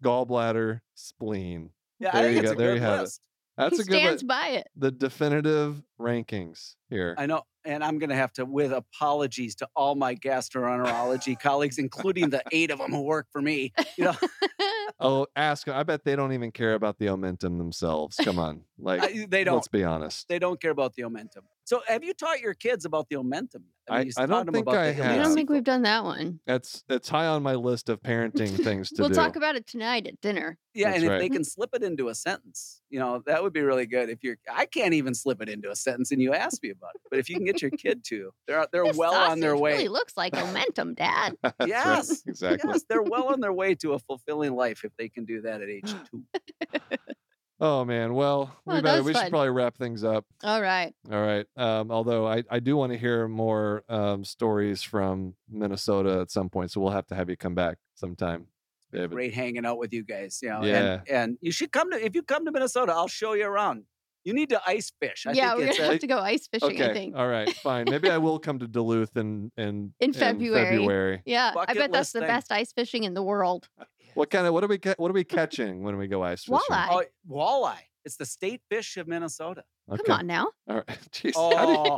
[0.03, 1.71] gallbladder, spleen.
[1.99, 2.53] Yeah, There I think you it's go.
[2.53, 3.19] a There good you have it.
[3.57, 4.67] That's he a good stands li- by it.
[4.75, 7.15] the definitive rankings here.
[7.17, 11.77] I know, and I'm going to have to, with apologies to all my gastroenterology colleagues,
[11.77, 13.71] including the eight of them who work for me.
[13.97, 14.15] You know,
[14.99, 15.69] oh, ask.
[15.69, 18.17] I bet they don't even care about the omentum themselves.
[18.17, 19.55] Come on, like I- they don't.
[19.55, 20.27] let's be honest.
[20.27, 21.43] They don't care about the omentum.
[21.65, 23.63] So, have you taught your kids about the omentum?
[23.89, 25.19] I- you I taught don't think about I the have.
[25.19, 26.39] I don't think we've done that one.
[26.45, 29.01] That's it's high on my list of parenting things to do.
[29.03, 30.57] we'll talk about it tonight at dinner.
[30.75, 33.53] Yeah, That's and if they can slip it into a sentence, you know, that would
[33.53, 34.09] be really good.
[34.09, 36.91] If you're, I can't even slip it into a sentence, and you ask me about
[36.95, 37.01] it.
[37.09, 39.71] But if you can get your kid to, they're they're This well on their way.
[39.73, 41.35] Really looks like momentum, Dad.
[41.43, 42.69] That's right, Yes, exactly.
[42.71, 45.61] Yes, they're well on their way to a fulfilling life if they can do that
[45.61, 46.23] at age two.
[47.65, 48.13] Oh man.
[48.13, 50.23] Well, we Oh, that better was we should probably wrap things up.
[50.43, 50.93] All right.
[51.11, 51.47] All right.
[51.57, 56.49] Um, although I, I do want to hear more um, stories from Minnesota at some
[56.49, 58.45] point, so we'll have to have you come back sometime,
[58.91, 59.09] David.
[59.11, 60.39] Great hanging out with you guys.
[60.43, 60.93] You know, Yeah.
[60.93, 63.85] and, and you should come to if you come to Minnesota, I'll show you around.
[64.23, 65.25] You need to ice fish.
[65.27, 66.69] I yeah, think we're it's gonna a, have to go ice fishing.
[66.71, 66.89] Okay.
[66.89, 67.15] I think.
[67.15, 67.47] All right.
[67.57, 67.85] Fine.
[67.89, 70.65] Maybe I will come to Duluth in in, In February.
[70.77, 71.21] February.
[71.25, 72.27] Yeah, I bet that's the thing.
[72.27, 73.69] best ice fishing in the world.
[74.15, 76.57] What kind of what are we what are we catching when we go ice fishing?
[76.69, 76.87] Walleye.
[76.89, 77.77] oh, walleye.
[78.05, 79.63] It's the state fish of Minnesota.
[79.91, 80.01] Okay.
[80.05, 80.47] Come on now.
[80.69, 80.87] All right.
[81.11, 81.33] Jeez.
[81.35, 81.97] How do you, Oh,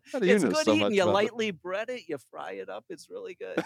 [0.12, 0.92] how do you it's know good so eating.
[0.94, 1.14] You about it?
[1.14, 2.84] lightly bread it, you fry it up.
[2.88, 3.62] It's really good.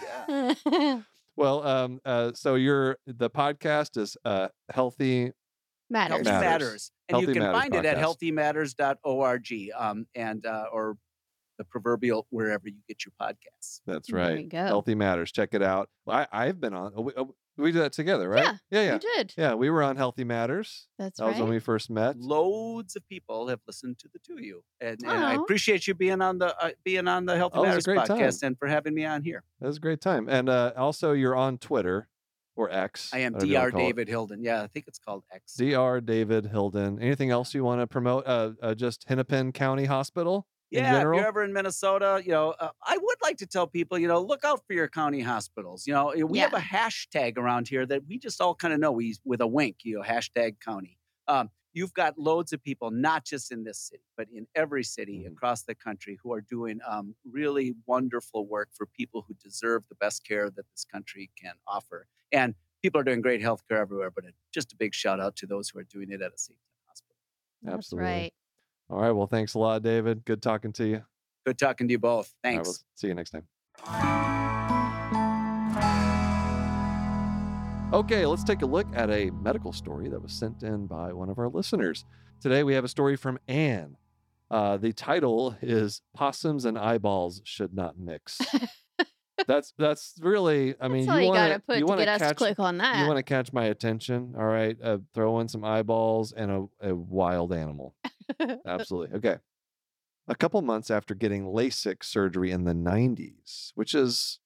[0.69, 0.99] Yeah.
[1.35, 5.31] Well, um, uh, so your the podcast is uh healthy.
[5.89, 6.25] Matters.
[6.25, 6.41] Matters.
[6.41, 6.91] Matters.
[7.09, 8.17] And Healthy you can Matters find it at podcast.
[8.21, 10.95] healthymatters.org um, and uh, or
[11.63, 13.81] the proverbial wherever you get your podcasts.
[13.85, 14.49] That's There right.
[14.49, 14.57] go.
[14.65, 15.31] Healthy Matters.
[15.31, 15.89] Check it out.
[16.07, 16.93] I I've been on.
[16.95, 18.43] oh, We, oh, we did that together, right?
[18.43, 18.81] Yeah, Yeah.
[18.81, 18.93] Yeah.
[18.93, 19.33] You did.
[19.37, 19.53] Yeah.
[19.53, 20.87] We were on Healthy Matters.
[20.97, 21.27] That's right.
[21.27, 22.17] That was when we first met.
[22.17, 25.93] Loads of people have listened to the two of you, and, and I appreciate you
[25.93, 28.17] being on the uh, being on the Healthy Oh, it was a Matters great time.
[28.19, 29.43] podcast and for having me on here.
[29.61, 30.27] That was a great time.
[30.29, 32.07] And uh, also, you're on Twitter
[32.55, 33.09] or X.
[33.13, 33.71] I am whatever Dr.
[33.71, 33.83] call it.
[33.83, 34.43] David Hilden.
[34.43, 35.55] Yeah, I think it's called X.
[35.55, 36.01] Dr.
[36.01, 36.99] David Hilden.
[37.01, 38.25] Anything else you want to promote?
[38.27, 41.13] Uh, uh, just Hennepin County Hospital in Yeah, if general.
[41.13, 44.19] you're ever in Minnesota, you know, uh, I would like to tell people, you know,
[44.21, 45.85] look out for your county hospitals.
[45.85, 48.91] You know, we have a hashtag around here that we just all kind of know.
[48.91, 50.97] We with a wink, you know, hashtag county.
[51.27, 55.25] Um, you've got loads of people, not just in this city, but in every city
[55.25, 55.27] Mhm.
[55.27, 59.95] across the country, who are doing um, really wonderful work for people who deserve the
[59.95, 62.07] best care that this country can offer.
[62.31, 65.35] And people are doing great health care everywhere, but it, just a big shout out
[65.37, 66.57] to those who are doing it at a safe
[66.87, 67.17] hospital.
[67.61, 67.93] That's Absolutely.
[67.95, 68.33] right.
[68.93, 69.11] All right.
[69.11, 70.23] Well, thanks a lot, David.
[70.23, 71.01] Good talking to you.
[71.47, 72.31] Good talking to you both.
[72.43, 72.67] Right, Thanks.
[72.67, 73.47] we'll see you next time.
[77.91, 81.29] Okay, let's take a look at a medical story that was sent in by one
[81.29, 82.05] of our listeners.
[82.39, 83.97] Today we have a story from Anne.
[84.51, 88.39] Uh, the title is "Possums and Eyeballs Should Not Mix."
[89.47, 90.75] that's that's really.
[90.79, 92.75] I mean, That's you you, want gotta put to get us catch, to click on
[92.75, 94.35] You want to catch my attention?
[94.37, 97.95] All right, uh, throw in some eyeballs and a, a wild animal.
[98.65, 99.17] Absolutely.
[99.17, 99.37] Okay.
[100.27, 104.39] A couple months after getting LASIK surgery in the 90s, which is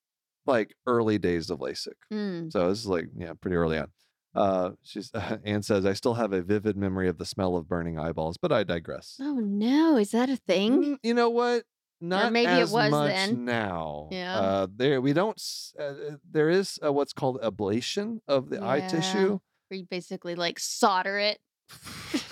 [0.46, 1.94] like early days of LASIK.
[2.12, 2.52] Mm.
[2.52, 3.88] So this is like, yeah, pretty early on.
[4.34, 5.12] Uh, she's
[5.46, 8.52] Anne says, I still have a vivid memory of the smell of burning eyeballs, but
[8.52, 9.18] I digress.
[9.20, 10.84] Oh no, is that a thing?
[10.84, 11.64] Mm, you know what?
[12.00, 13.46] Not maybe it was much then.
[13.46, 14.08] now.
[14.12, 14.40] Yeah.
[14.40, 15.42] Uh, there we don't.
[15.80, 15.94] Uh, uh,
[16.30, 19.40] there is uh, what's called ablation of the eye tissue.
[19.70, 21.40] Where you basically like solder it.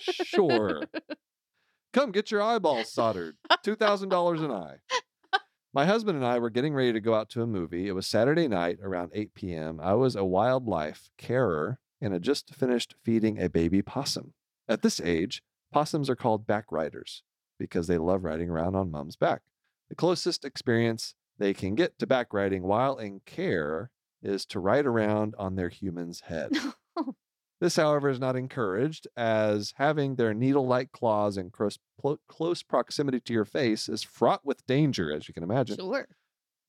[0.00, 0.84] sure.
[1.92, 3.36] Come get your eyeballs soldered.
[3.64, 4.76] $2,000 an eye.
[5.72, 7.86] My husband and I were getting ready to go out to a movie.
[7.86, 9.78] It was Saturday night around 8 p.m.
[9.82, 14.32] I was a wildlife carer and had just finished feeding a baby possum.
[14.68, 15.42] At this age,
[15.72, 17.22] possums are called back riders
[17.58, 19.42] because they love riding around on mom's back.
[19.88, 23.90] The closest experience they can get to back riding while in care
[24.22, 26.52] is to ride around on their human's head.
[27.60, 31.78] This, however, is not encouraged, as having their needle like claws in close,
[32.28, 35.76] close proximity to your face is fraught with danger, as you can imagine.
[35.76, 36.06] Sure.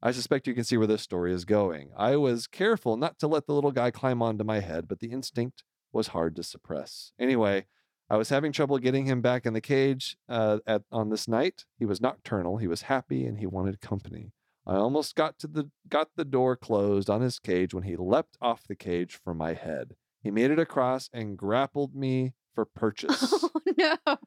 [0.02, 1.90] I suspect you can see where this story is going.
[1.98, 5.12] I was careful not to let the little guy climb onto my head, but the
[5.12, 7.12] instinct was hard to suppress.
[7.20, 7.66] Anyway,
[8.10, 11.66] I was having trouble getting him back in the cage uh, at, on this night.
[11.78, 14.32] He was nocturnal, he was happy, and he wanted company.
[14.66, 18.38] I almost got to the got the door closed on his cage when he leapt
[18.42, 19.96] off the cage from my head.
[20.28, 23.34] He made it across and grappled me for purchase.
[23.34, 24.18] Oh no.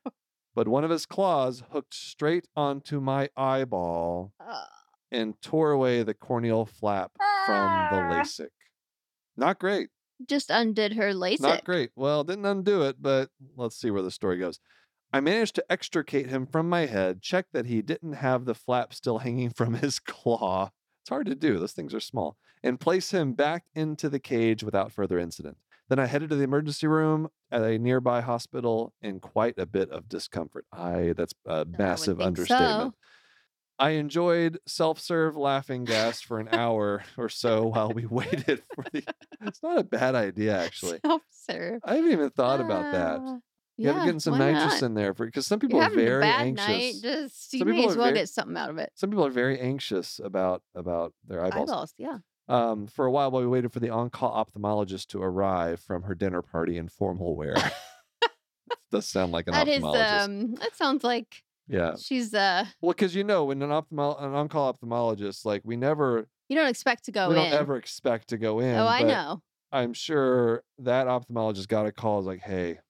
[0.54, 4.32] but one of his claws hooked straight onto my eyeball
[5.12, 7.10] and tore away the corneal flap
[7.44, 7.54] from
[7.90, 8.10] the Ah.
[8.14, 8.48] LASIK.
[9.36, 9.90] Not great.
[10.26, 11.40] just undid her LASIK.
[11.40, 11.90] Not great.
[11.94, 14.58] Well, didn't undo it, but let's see where the story goes.
[15.12, 18.94] I managed to extricate him from my head, check that he didn't have the flap
[18.94, 20.70] still hanging from his claw.
[21.02, 24.64] It's hard to do, those things are small, and place him back into the cage
[24.64, 25.58] without further incident.
[25.90, 29.90] Then I headed to the emergency room at a nearby hospital in quite a bit
[29.90, 30.64] of discomfort.
[30.72, 32.92] I that's a massive think understatement.
[32.92, 32.94] so.
[33.78, 39.02] I enjoyed self-serve laughing gas for an hour or so while we waited for the.
[39.42, 41.00] It's not a bad idea, actually.
[41.04, 41.80] Self-serve.
[41.84, 43.20] I haven't even thought about that.
[43.24, 43.38] Ah,
[43.78, 44.86] You have to get some nitrous not?
[44.86, 46.68] in there for because some people You're are very bad anxious.
[46.68, 46.94] night.
[47.02, 48.92] Just you Some may people as well very- get something out of it.
[48.94, 51.70] Some people are very anxious about about their eyeballs.
[51.70, 52.18] Eyeballs, yeah.
[52.50, 56.14] Um, for a while, while we waited for the on-call ophthalmologist to arrive from her
[56.14, 57.54] dinner party in formal wear.
[58.90, 60.24] does sound like an That is ophthalmologist.
[60.24, 60.54] um.
[60.56, 61.94] That sounds like yeah.
[62.00, 62.64] she's uh.
[62.80, 66.68] Well, because you know, when an ophthalmo- an on-call ophthalmologist, like we never, You don't
[66.68, 67.42] expect to go we in.
[67.44, 68.76] don't ever expect to go in.
[68.76, 69.42] oh, I know.
[69.72, 72.18] I'm sure that ophthalmologist got a call.
[72.18, 72.80] Is like, hey,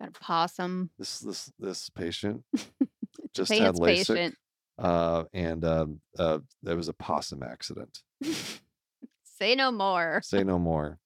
[0.00, 0.90] Got a possum.
[0.98, 2.44] this this this patient
[3.34, 4.34] just had LASIK, patient.
[4.78, 8.02] uh, and um, uh, there was a possum accident.
[9.40, 10.20] Say no more.
[10.22, 10.98] Say no more.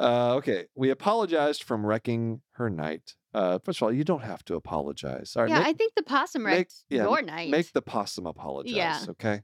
[0.00, 3.14] Uh, okay, we apologized from wrecking her night.
[3.32, 5.34] Uh, first of all, you don't have to apologize.
[5.36, 7.50] All right, yeah, make, I think the possum make- yeah, your night.
[7.50, 8.74] make the possum apologize.
[8.74, 9.04] Yeah.
[9.10, 9.42] Okay.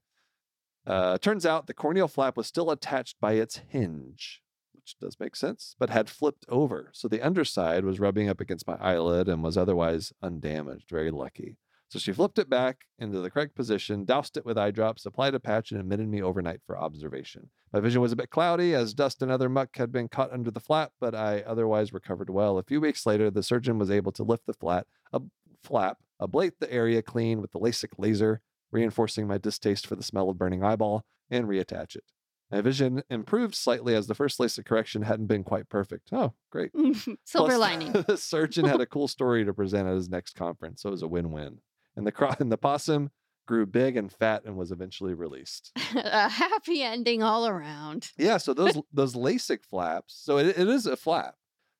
[0.86, 4.42] Uh, turns out the corneal flap was still attached by its hinge,
[4.74, 6.90] which does make sense, but had flipped over.
[6.92, 10.88] So the underside was rubbing up against my eyelid and was otherwise undamaged.
[10.90, 11.56] Very lucky.
[11.88, 15.34] So she flipped it back into the correct position, doused it with eye drops, applied
[15.34, 17.50] a patch, and admitted me overnight for observation.
[17.72, 20.50] My vision was a bit cloudy as dust and other muck had been caught under
[20.50, 22.58] the flap, but I otherwise recovered well.
[22.58, 25.20] A few weeks later, the surgeon was able to lift the flat, a
[25.62, 30.30] flap, ablate the area clean with the LASIK laser, reinforcing my distaste for the smell
[30.30, 32.04] of burning eyeball, and reattach it.
[32.50, 36.10] My vision improved slightly as the first LASIK correction hadn't been quite perfect.
[36.12, 36.70] Oh, great.
[37.24, 37.92] Silver Plus, lining.
[38.06, 41.02] the surgeon had a cool story to present at his next conference, so it was
[41.02, 41.58] a win-win.
[41.96, 43.10] And the cro- and the possum
[43.46, 45.70] grew big and fat and was eventually released.
[45.94, 48.10] a happy ending all around.
[48.16, 50.14] Yeah, so those those LASIK flaps.
[50.22, 51.34] So it, it is a flap.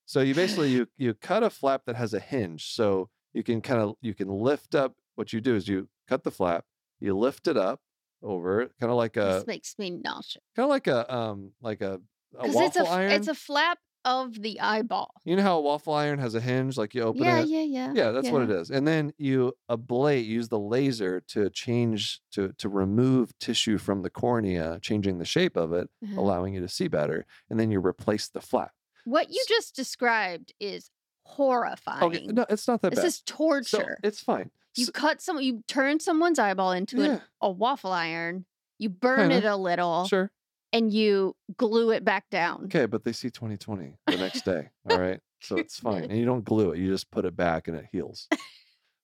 [0.07, 2.67] So you basically you you cut a flap that has a hinge.
[2.75, 4.95] So you can kind of you can lift up.
[5.17, 6.65] What you do is you cut the flap,
[7.01, 7.81] you lift it up
[8.23, 10.43] over it, kind of like a this makes me nauseous.
[10.57, 11.95] kind of like a um like a,
[12.39, 13.11] a Because waffle it's a iron.
[13.13, 15.11] it's a flap of the eyeball.
[15.25, 17.49] you know how a waffle iron has a hinge, like you open Yeah, it.
[17.49, 17.93] yeah, yeah.
[17.93, 18.71] Yeah, Yeah, that's what it is.
[18.71, 24.11] And then you ablate, use the laser to change to to remove tissue from the
[24.11, 26.21] cornea, changing the shape of it, Uh-huh.
[26.21, 27.25] allowing you to see better.
[27.49, 28.73] And then you replace the flap.
[29.05, 30.91] What you just described is
[31.25, 32.03] horrifying.
[32.05, 33.07] Okay, no, it's not that this bad.
[33.07, 33.99] is torture.
[34.01, 34.51] So it's fine.
[34.77, 38.45] you S- cut some, you turn someone's eyeball into yeah, an, a waffle iron.
[38.79, 39.37] You burn Kinda.
[39.37, 40.31] it a little, sure.
[40.73, 42.65] And you glue it back down.
[42.65, 44.71] Okay, but they see 2020 the next day.
[44.91, 45.21] All right.
[45.41, 46.05] So it's fine.
[46.05, 46.79] And you don't glue it.
[46.79, 48.29] You just put it back and it heals.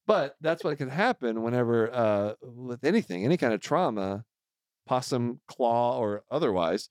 [0.07, 4.25] But that's what can happen whenever uh with anything, any kind of trauma,
[4.87, 6.89] possum claw or otherwise,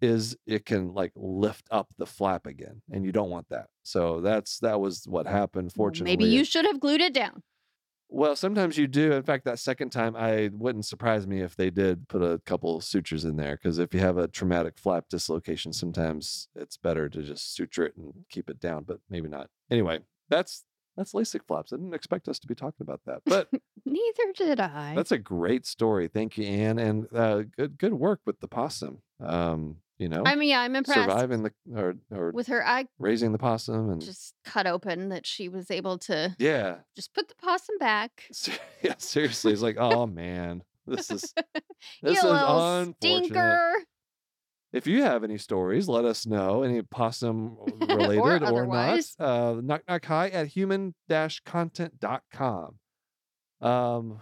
[0.00, 2.80] is it can like lift up the flap again.
[2.90, 3.66] And you don't want that.
[3.82, 5.72] So that's that was what happened.
[5.72, 6.16] Fortunately.
[6.16, 7.42] maybe you should have glued it down.
[8.14, 9.12] Well, sometimes you do.
[9.12, 12.78] In fact, that second time, I wouldn't surprise me if they did put a couple
[12.82, 13.56] sutures in there.
[13.56, 17.96] Because if you have a traumatic flap dislocation, sometimes it's better to just suture it
[17.96, 18.84] and keep it down.
[18.84, 19.48] But maybe not.
[19.70, 21.72] Anyway, that's that's LASIK flaps.
[21.72, 23.48] I didn't expect us to be talking about that, but
[23.86, 24.92] Neither did I.
[24.94, 26.06] that's a great story.
[26.06, 28.98] Thank you, Anne, and uh, good good work with the possum.
[29.20, 32.86] Um, you know, I mean, yeah, I'm impressed surviving the or or with her eye
[32.98, 37.28] raising the possum and just cut open that she was able to yeah, just put
[37.28, 38.24] the possum back.
[38.82, 38.94] Yeah.
[38.98, 41.60] Seriously, it's like, oh man, this is you
[42.02, 43.26] this is little unfortunate.
[43.26, 43.72] stinker.
[44.72, 46.62] If you have any stories, let us know.
[46.62, 49.00] Any possum related or, not.
[49.18, 50.94] Uh, knock knock hi at human
[51.44, 52.78] content.com.
[53.60, 54.20] Um,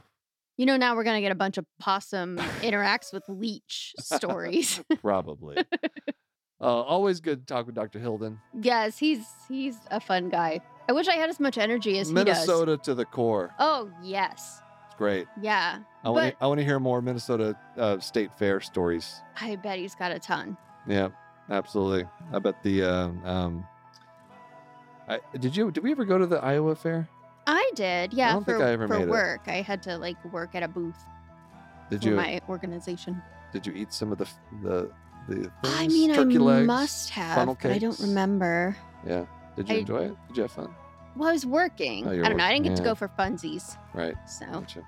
[0.61, 4.79] You know, now we're gonna get a bunch of possum interacts with leech stories.
[5.01, 5.57] probably.
[5.57, 5.63] uh,
[6.61, 7.99] always good to talk with Dr.
[7.99, 8.39] Hilden.
[8.61, 10.61] yes, he's he's a fun guy.
[10.87, 12.27] I wish I had as much energy as he does.
[12.27, 13.55] Minnesota to the core.
[13.59, 15.27] Oh yes, It's great.
[15.41, 15.79] yeah.
[16.05, 19.15] I want to I want to hear more Minnesota uh, State Fair stories.
[19.41, 20.59] I bet he's got a ton.
[20.87, 21.09] Yeah,
[21.49, 22.07] absolutely.
[22.35, 23.67] I bet the um, um
[25.09, 27.09] I, did you did we ever go to the Iowa Fair?
[27.51, 29.09] I did, yeah, for, I ever for made it.
[29.11, 29.43] work.
[29.47, 30.97] I had to like work at a booth
[31.91, 33.21] Did for you my organization.
[33.53, 34.27] did you eat some of the
[34.63, 34.91] the
[35.29, 36.67] the I mean, turkey I legs?
[36.67, 38.77] must have, but I don't remember.
[39.07, 39.27] Yeah.
[39.57, 40.17] Did you I- enjoy it?
[40.29, 40.75] Did you have fun?
[41.17, 42.07] Well, I was working.
[42.07, 42.45] Oh, I don't know.
[42.45, 44.15] I didn't get to go for funsies, Right.
[44.29, 44.83] so Gotcha.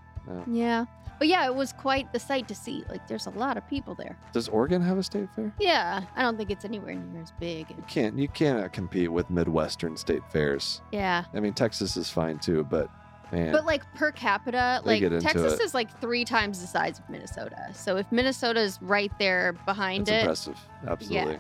[0.47, 0.85] yeah.
[1.19, 2.85] But yeah, it was quite the sight to see.
[2.89, 4.17] Like, there's a lot of people there.
[4.33, 5.53] Does Oregon have a state fair?
[5.61, 7.71] Yeah, I don't think it's anywhere near as big.
[7.71, 10.81] You can't you cannot compete with Midwestern state fairs.
[10.91, 12.89] Yeah, I mean Texas is fine too, but
[13.31, 15.61] man, but like per capita, They like get into Texas it.
[15.61, 17.69] is like three times the size of Minnesota.
[17.73, 20.59] So if Minnesota's right there behind that's it, impressive.
[20.89, 21.39] Absolutely.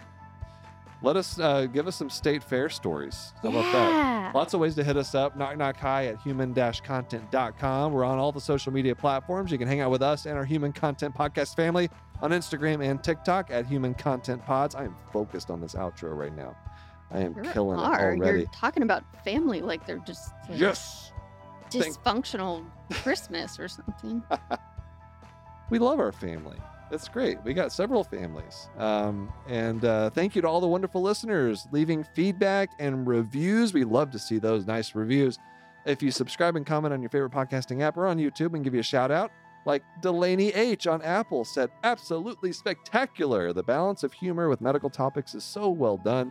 [1.02, 3.32] Let us uh, give us some state fair stories.
[3.42, 4.34] How about that?
[4.34, 5.36] Lots of ways to hit us up.
[5.36, 7.92] Knock knock hi at human-content.com.
[7.92, 9.50] We're on all the social media platforms.
[9.50, 11.90] You can hang out with us and our Human Content Podcast family
[12.20, 14.74] on Instagram and TikTok at Human Content Pods.
[14.76, 16.56] I am focused on this outro right now.
[17.10, 18.40] I am You killing it already.
[18.40, 21.12] You're talking about family like they're just like, Yes.
[21.68, 24.22] Dysfunctional Christmas or something.
[25.70, 26.58] we love our family.
[26.92, 27.42] That's great.
[27.42, 28.68] We got several families.
[28.76, 33.72] Um, and uh, thank you to all the wonderful listeners leaving feedback and reviews.
[33.72, 35.38] We love to see those nice reviews.
[35.86, 38.74] If you subscribe and comment on your favorite podcasting app or on YouTube and give
[38.74, 39.32] you a shout out,
[39.64, 43.54] like Delaney H on Apple said, absolutely spectacular.
[43.54, 46.30] The balance of humor with medical topics is so well done.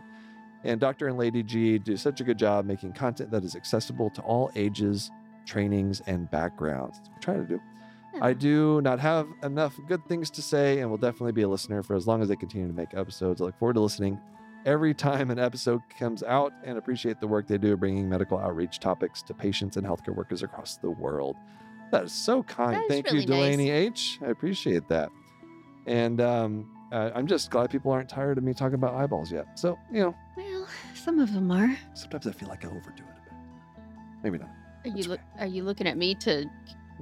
[0.62, 1.08] And Dr.
[1.08, 4.52] and Lady G do such a good job making content that is accessible to all
[4.54, 5.10] ages,
[5.44, 7.00] trainings, and backgrounds.
[7.12, 7.60] We're trying to do.
[8.20, 11.82] I do not have enough good things to say and will definitely be a listener
[11.82, 13.40] for as long as they continue to make episodes.
[13.40, 14.20] I look forward to listening
[14.64, 18.78] every time an episode comes out and appreciate the work they do bringing medical outreach
[18.78, 21.36] topics to patients and healthcare workers across the world.
[21.90, 22.76] That is so kind.
[22.82, 23.38] Is Thank really you, nice.
[23.38, 24.18] Delaney H.
[24.24, 25.10] I appreciate that.
[25.86, 29.58] And um, uh, I'm just glad people aren't tired of me talking about eyeballs yet.
[29.58, 31.76] So, you know, Well, some of them are.
[31.94, 33.82] sometimes I feel like I overdo it a bit.
[34.22, 34.50] Maybe not.
[34.84, 35.20] Are you look?
[35.38, 36.46] Are you looking at me to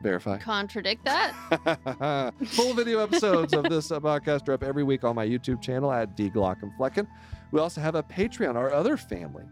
[0.02, 0.38] Verify.
[0.38, 2.32] contradict that?
[2.46, 5.92] Full video episodes of this uh, podcast are up every week on my YouTube channel
[5.92, 7.06] at D Glaucomflecken.
[7.52, 9.44] We also have a Patreon, our other family.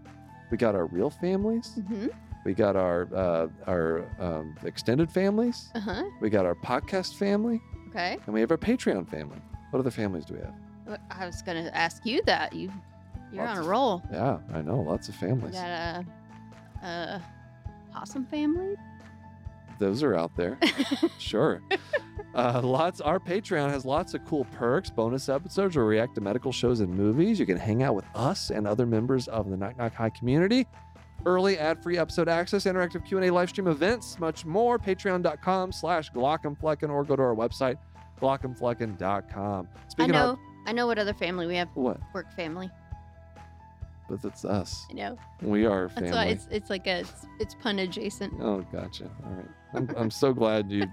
[0.51, 1.79] We got our real families.
[1.89, 2.07] hmm
[2.45, 5.71] We got our uh, our um, extended families.
[5.75, 6.05] Uh huh.
[6.21, 8.17] We got our podcast family, Okay.
[8.25, 9.39] and we have our Patreon family.
[9.71, 11.01] What other families do we have?
[11.11, 12.55] I was gonna ask you that.
[12.55, 12.73] You,
[13.33, 14.03] you're Lots on a of- roll.
[14.11, 15.53] Yeah, I know, lots of families.
[15.55, 16.07] got a,
[16.83, 17.23] a
[17.93, 18.75] possum family.
[19.79, 20.59] Those are out there.
[21.19, 21.63] Sure.
[22.35, 23.01] Uh, lots.
[23.01, 26.81] Our Patreon has lots of cool perks, bonus episodes where we react to medical shows
[26.81, 27.39] and movies.
[27.41, 30.67] You can hang out with us and other members of the Knock Knock Hi community.
[31.27, 34.79] Early ad-free episode access, interactive Q&A live stream events, much more.
[34.79, 37.77] Patreon.com slash Glaucomflecken or go to our website,
[38.21, 39.69] glaucomflecken.com.
[39.75, 40.31] I Speaking know.
[40.31, 41.69] of I know what other family we have.
[41.75, 41.99] what?
[42.15, 42.71] Work family.
[44.09, 44.87] But it's us.
[44.91, 45.19] I know.
[45.43, 46.11] We are family.
[46.11, 48.33] That's why it's it's like a it's, it's pun adjacent.
[48.41, 49.11] Oh, gotcha.
[49.25, 49.47] All right.
[49.75, 50.87] I'm, I'm so glad you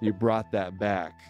[0.00, 1.20] you brought that back.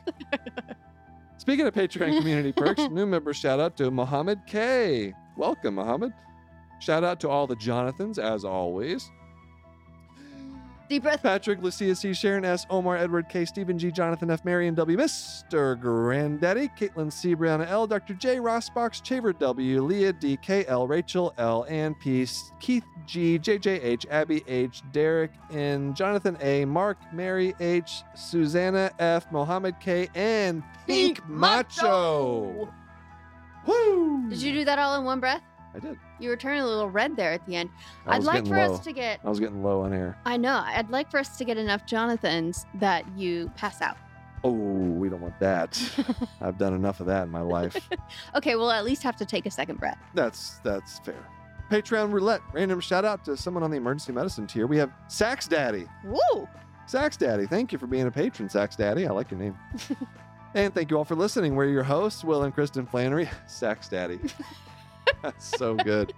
[1.39, 5.15] Speaking of Patreon community perks, new member shout out to Mohammed K.
[5.37, 6.13] Welcome, Mohammed.
[6.81, 9.11] Shout out to all the Jonathans, as always.
[10.91, 11.23] Deep breath.
[11.23, 15.81] Patrick, Lucia C, Sharon S, Omar, Edward K, Stephen G, Jonathan F, Marion W, Mr.
[15.81, 18.13] Granddaddy, Caitlin C, Brianna L, Dr.
[18.15, 22.27] J, Ross Box, Chaver W, Leah D, K L, Rachel L, Ann P,
[22.59, 29.79] Keith G, JJH, Abby H, Derek N, Jonathan A, Mark, Mary H, Susanna F, Mohammed
[29.79, 32.49] K, and Pink, Pink Macho.
[32.49, 32.75] Macho.
[33.65, 34.29] Woo!
[34.29, 35.43] Did you do that all in one breath?
[35.75, 35.99] I did.
[36.19, 37.71] You were turning a little red there at the end.
[38.07, 38.75] I I'd like for low.
[38.75, 39.21] us to get.
[39.25, 40.19] I was getting low on air.
[40.25, 40.63] I know.
[40.65, 43.97] I'd like for us to get enough Jonathans that you pass out.
[44.43, 45.81] Oh, we don't want that.
[46.41, 47.89] I've done enough of that in my life.
[48.35, 49.99] Okay, we'll at least have to take a second breath.
[50.15, 51.27] That's that's fair.
[51.71, 52.41] Patreon roulette.
[52.53, 54.67] Random shout out to someone on the emergency medicine tier.
[54.67, 55.87] We have Sax Daddy.
[56.05, 56.49] Woo!
[56.87, 57.47] Sax Daddy.
[57.47, 59.07] Thank you for being a patron, Sax Daddy.
[59.07, 59.57] I like your name.
[60.55, 61.55] and thank you all for listening.
[61.55, 63.29] We're your hosts, Will and Kristen Flanary.
[63.47, 64.19] Sax Daddy.
[65.23, 66.13] That's so good.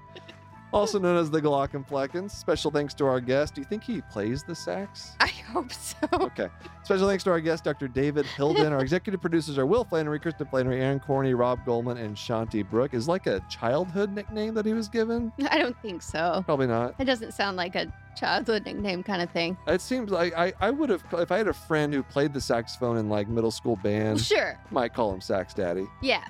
[0.73, 2.31] Also known as the Glaucomfleckens.
[2.31, 3.55] Special thanks to our guest.
[3.55, 5.13] Do you think he plays the sax?
[5.21, 5.97] I hope so.
[6.15, 6.49] Okay.
[6.85, 7.89] Special thanks to our guest, Dr.
[7.89, 8.73] David Hilden.
[8.73, 12.95] Our executive producers are Will Flanary, Kristen Flanary, Aaron Corney, Rob Goldman, and Shanti Brook.
[12.95, 15.31] Is like a childhood nickname that he was given?
[15.51, 16.43] I don't think so.
[16.47, 16.95] Probably not.
[16.99, 19.59] It doesn't sound like a childhood nickname kind of thing.
[19.67, 22.41] It seems like I, I would have, if I had a friend who played the
[22.41, 24.59] saxophone in like middle school band, Sure.
[24.71, 25.87] might call him Sax Daddy.
[26.01, 26.25] Yeah.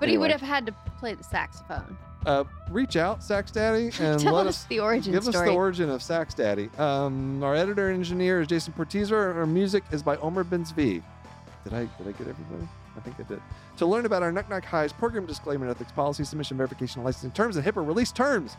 [0.00, 1.96] But he would have had to play the saxophone.
[2.26, 5.50] Uh, reach out, Sax Daddy, and Tell let us us the origin Give us the
[5.50, 6.68] origin of Sax Daddy.
[6.78, 9.34] Um, our editor and engineer is Jason Portizer.
[9.34, 11.02] Our music is by Omer Benzvi.
[11.64, 12.68] Did I did I get everybody?
[12.96, 13.40] I think I did.
[13.78, 17.56] To learn about our Knock Knock Hi's program disclaimer ethics policy, submission verification, licensing terms,
[17.56, 18.56] and HIPAA release terms,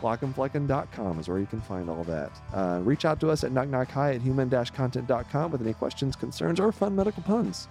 [0.00, 2.32] glaucomflecken.com is where you can find all that.
[2.52, 6.96] Uh, reach out to us at knockknockhi at human-content.com with any questions, concerns, or fun
[6.96, 7.68] medical puns.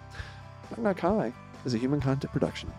[0.70, 1.34] Knock Knock Hi
[1.66, 2.72] is a human content production.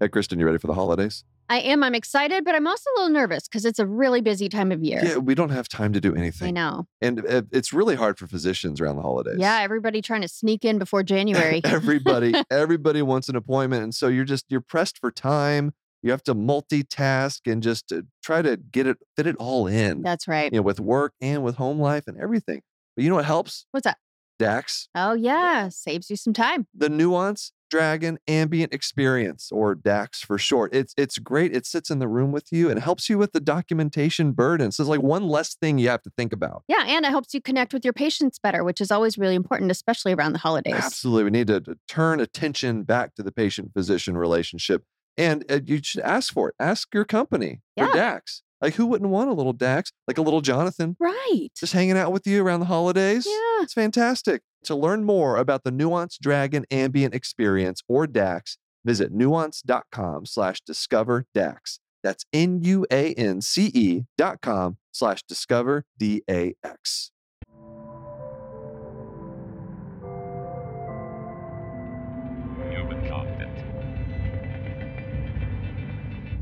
[0.00, 1.24] Hey, Kristen, you ready for the holidays?
[1.50, 1.82] I am.
[1.84, 4.82] I'm excited, but I'm also a little nervous because it's a really busy time of
[4.82, 5.02] year.
[5.04, 6.48] Yeah, we don't have time to do anything.
[6.48, 6.86] I know.
[7.02, 9.36] And it- it's really hard for physicians around the holidays.
[9.38, 11.60] Yeah, everybody trying to sneak in before January.
[11.64, 13.82] everybody, everybody wants an appointment.
[13.82, 15.74] And so you're just, you're pressed for time.
[16.02, 20.00] You have to multitask and just uh, try to get it, fit it all in,
[20.00, 20.50] That's right.
[20.50, 22.62] you know, with work and with home life and everything.
[22.96, 23.66] But you know what helps?
[23.72, 23.98] What's that?
[24.38, 25.68] DAX, Oh, yeah.
[25.68, 26.66] Saves you some time.
[26.74, 30.74] the Nuance Dragon Ambient Experience, or DAX for short.
[30.74, 31.54] It's it's great.
[31.54, 34.72] It sits in the room with you and helps you with the documentation burden.
[34.72, 36.64] So it's like one less thing you have to think about.
[36.68, 36.84] Yeah.
[36.86, 40.12] And it helps you connect with your patients better, which is always really important, especially
[40.12, 40.74] around the holidays.
[40.74, 41.24] Absolutely.
[41.24, 44.84] We need to, turn attention back to the patient physician relationship.
[45.16, 46.54] And uh, you should ask for it.
[46.58, 48.42] Ask your company for DAX.
[48.60, 50.96] Like, who wouldn't want a little Dax, like a little Jonathan?
[51.00, 51.48] Right.
[51.56, 53.26] Just hanging out with you around the holidays?
[53.26, 53.62] Yeah.
[53.62, 54.42] It's fantastic.
[54.64, 61.24] To learn more about the Nuance Dragon Ambient Experience or DAX, visit nuance.com slash discover
[61.34, 61.80] DAX.
[62.02, 67.12] That's N U A N C E dot com slash discover D A X.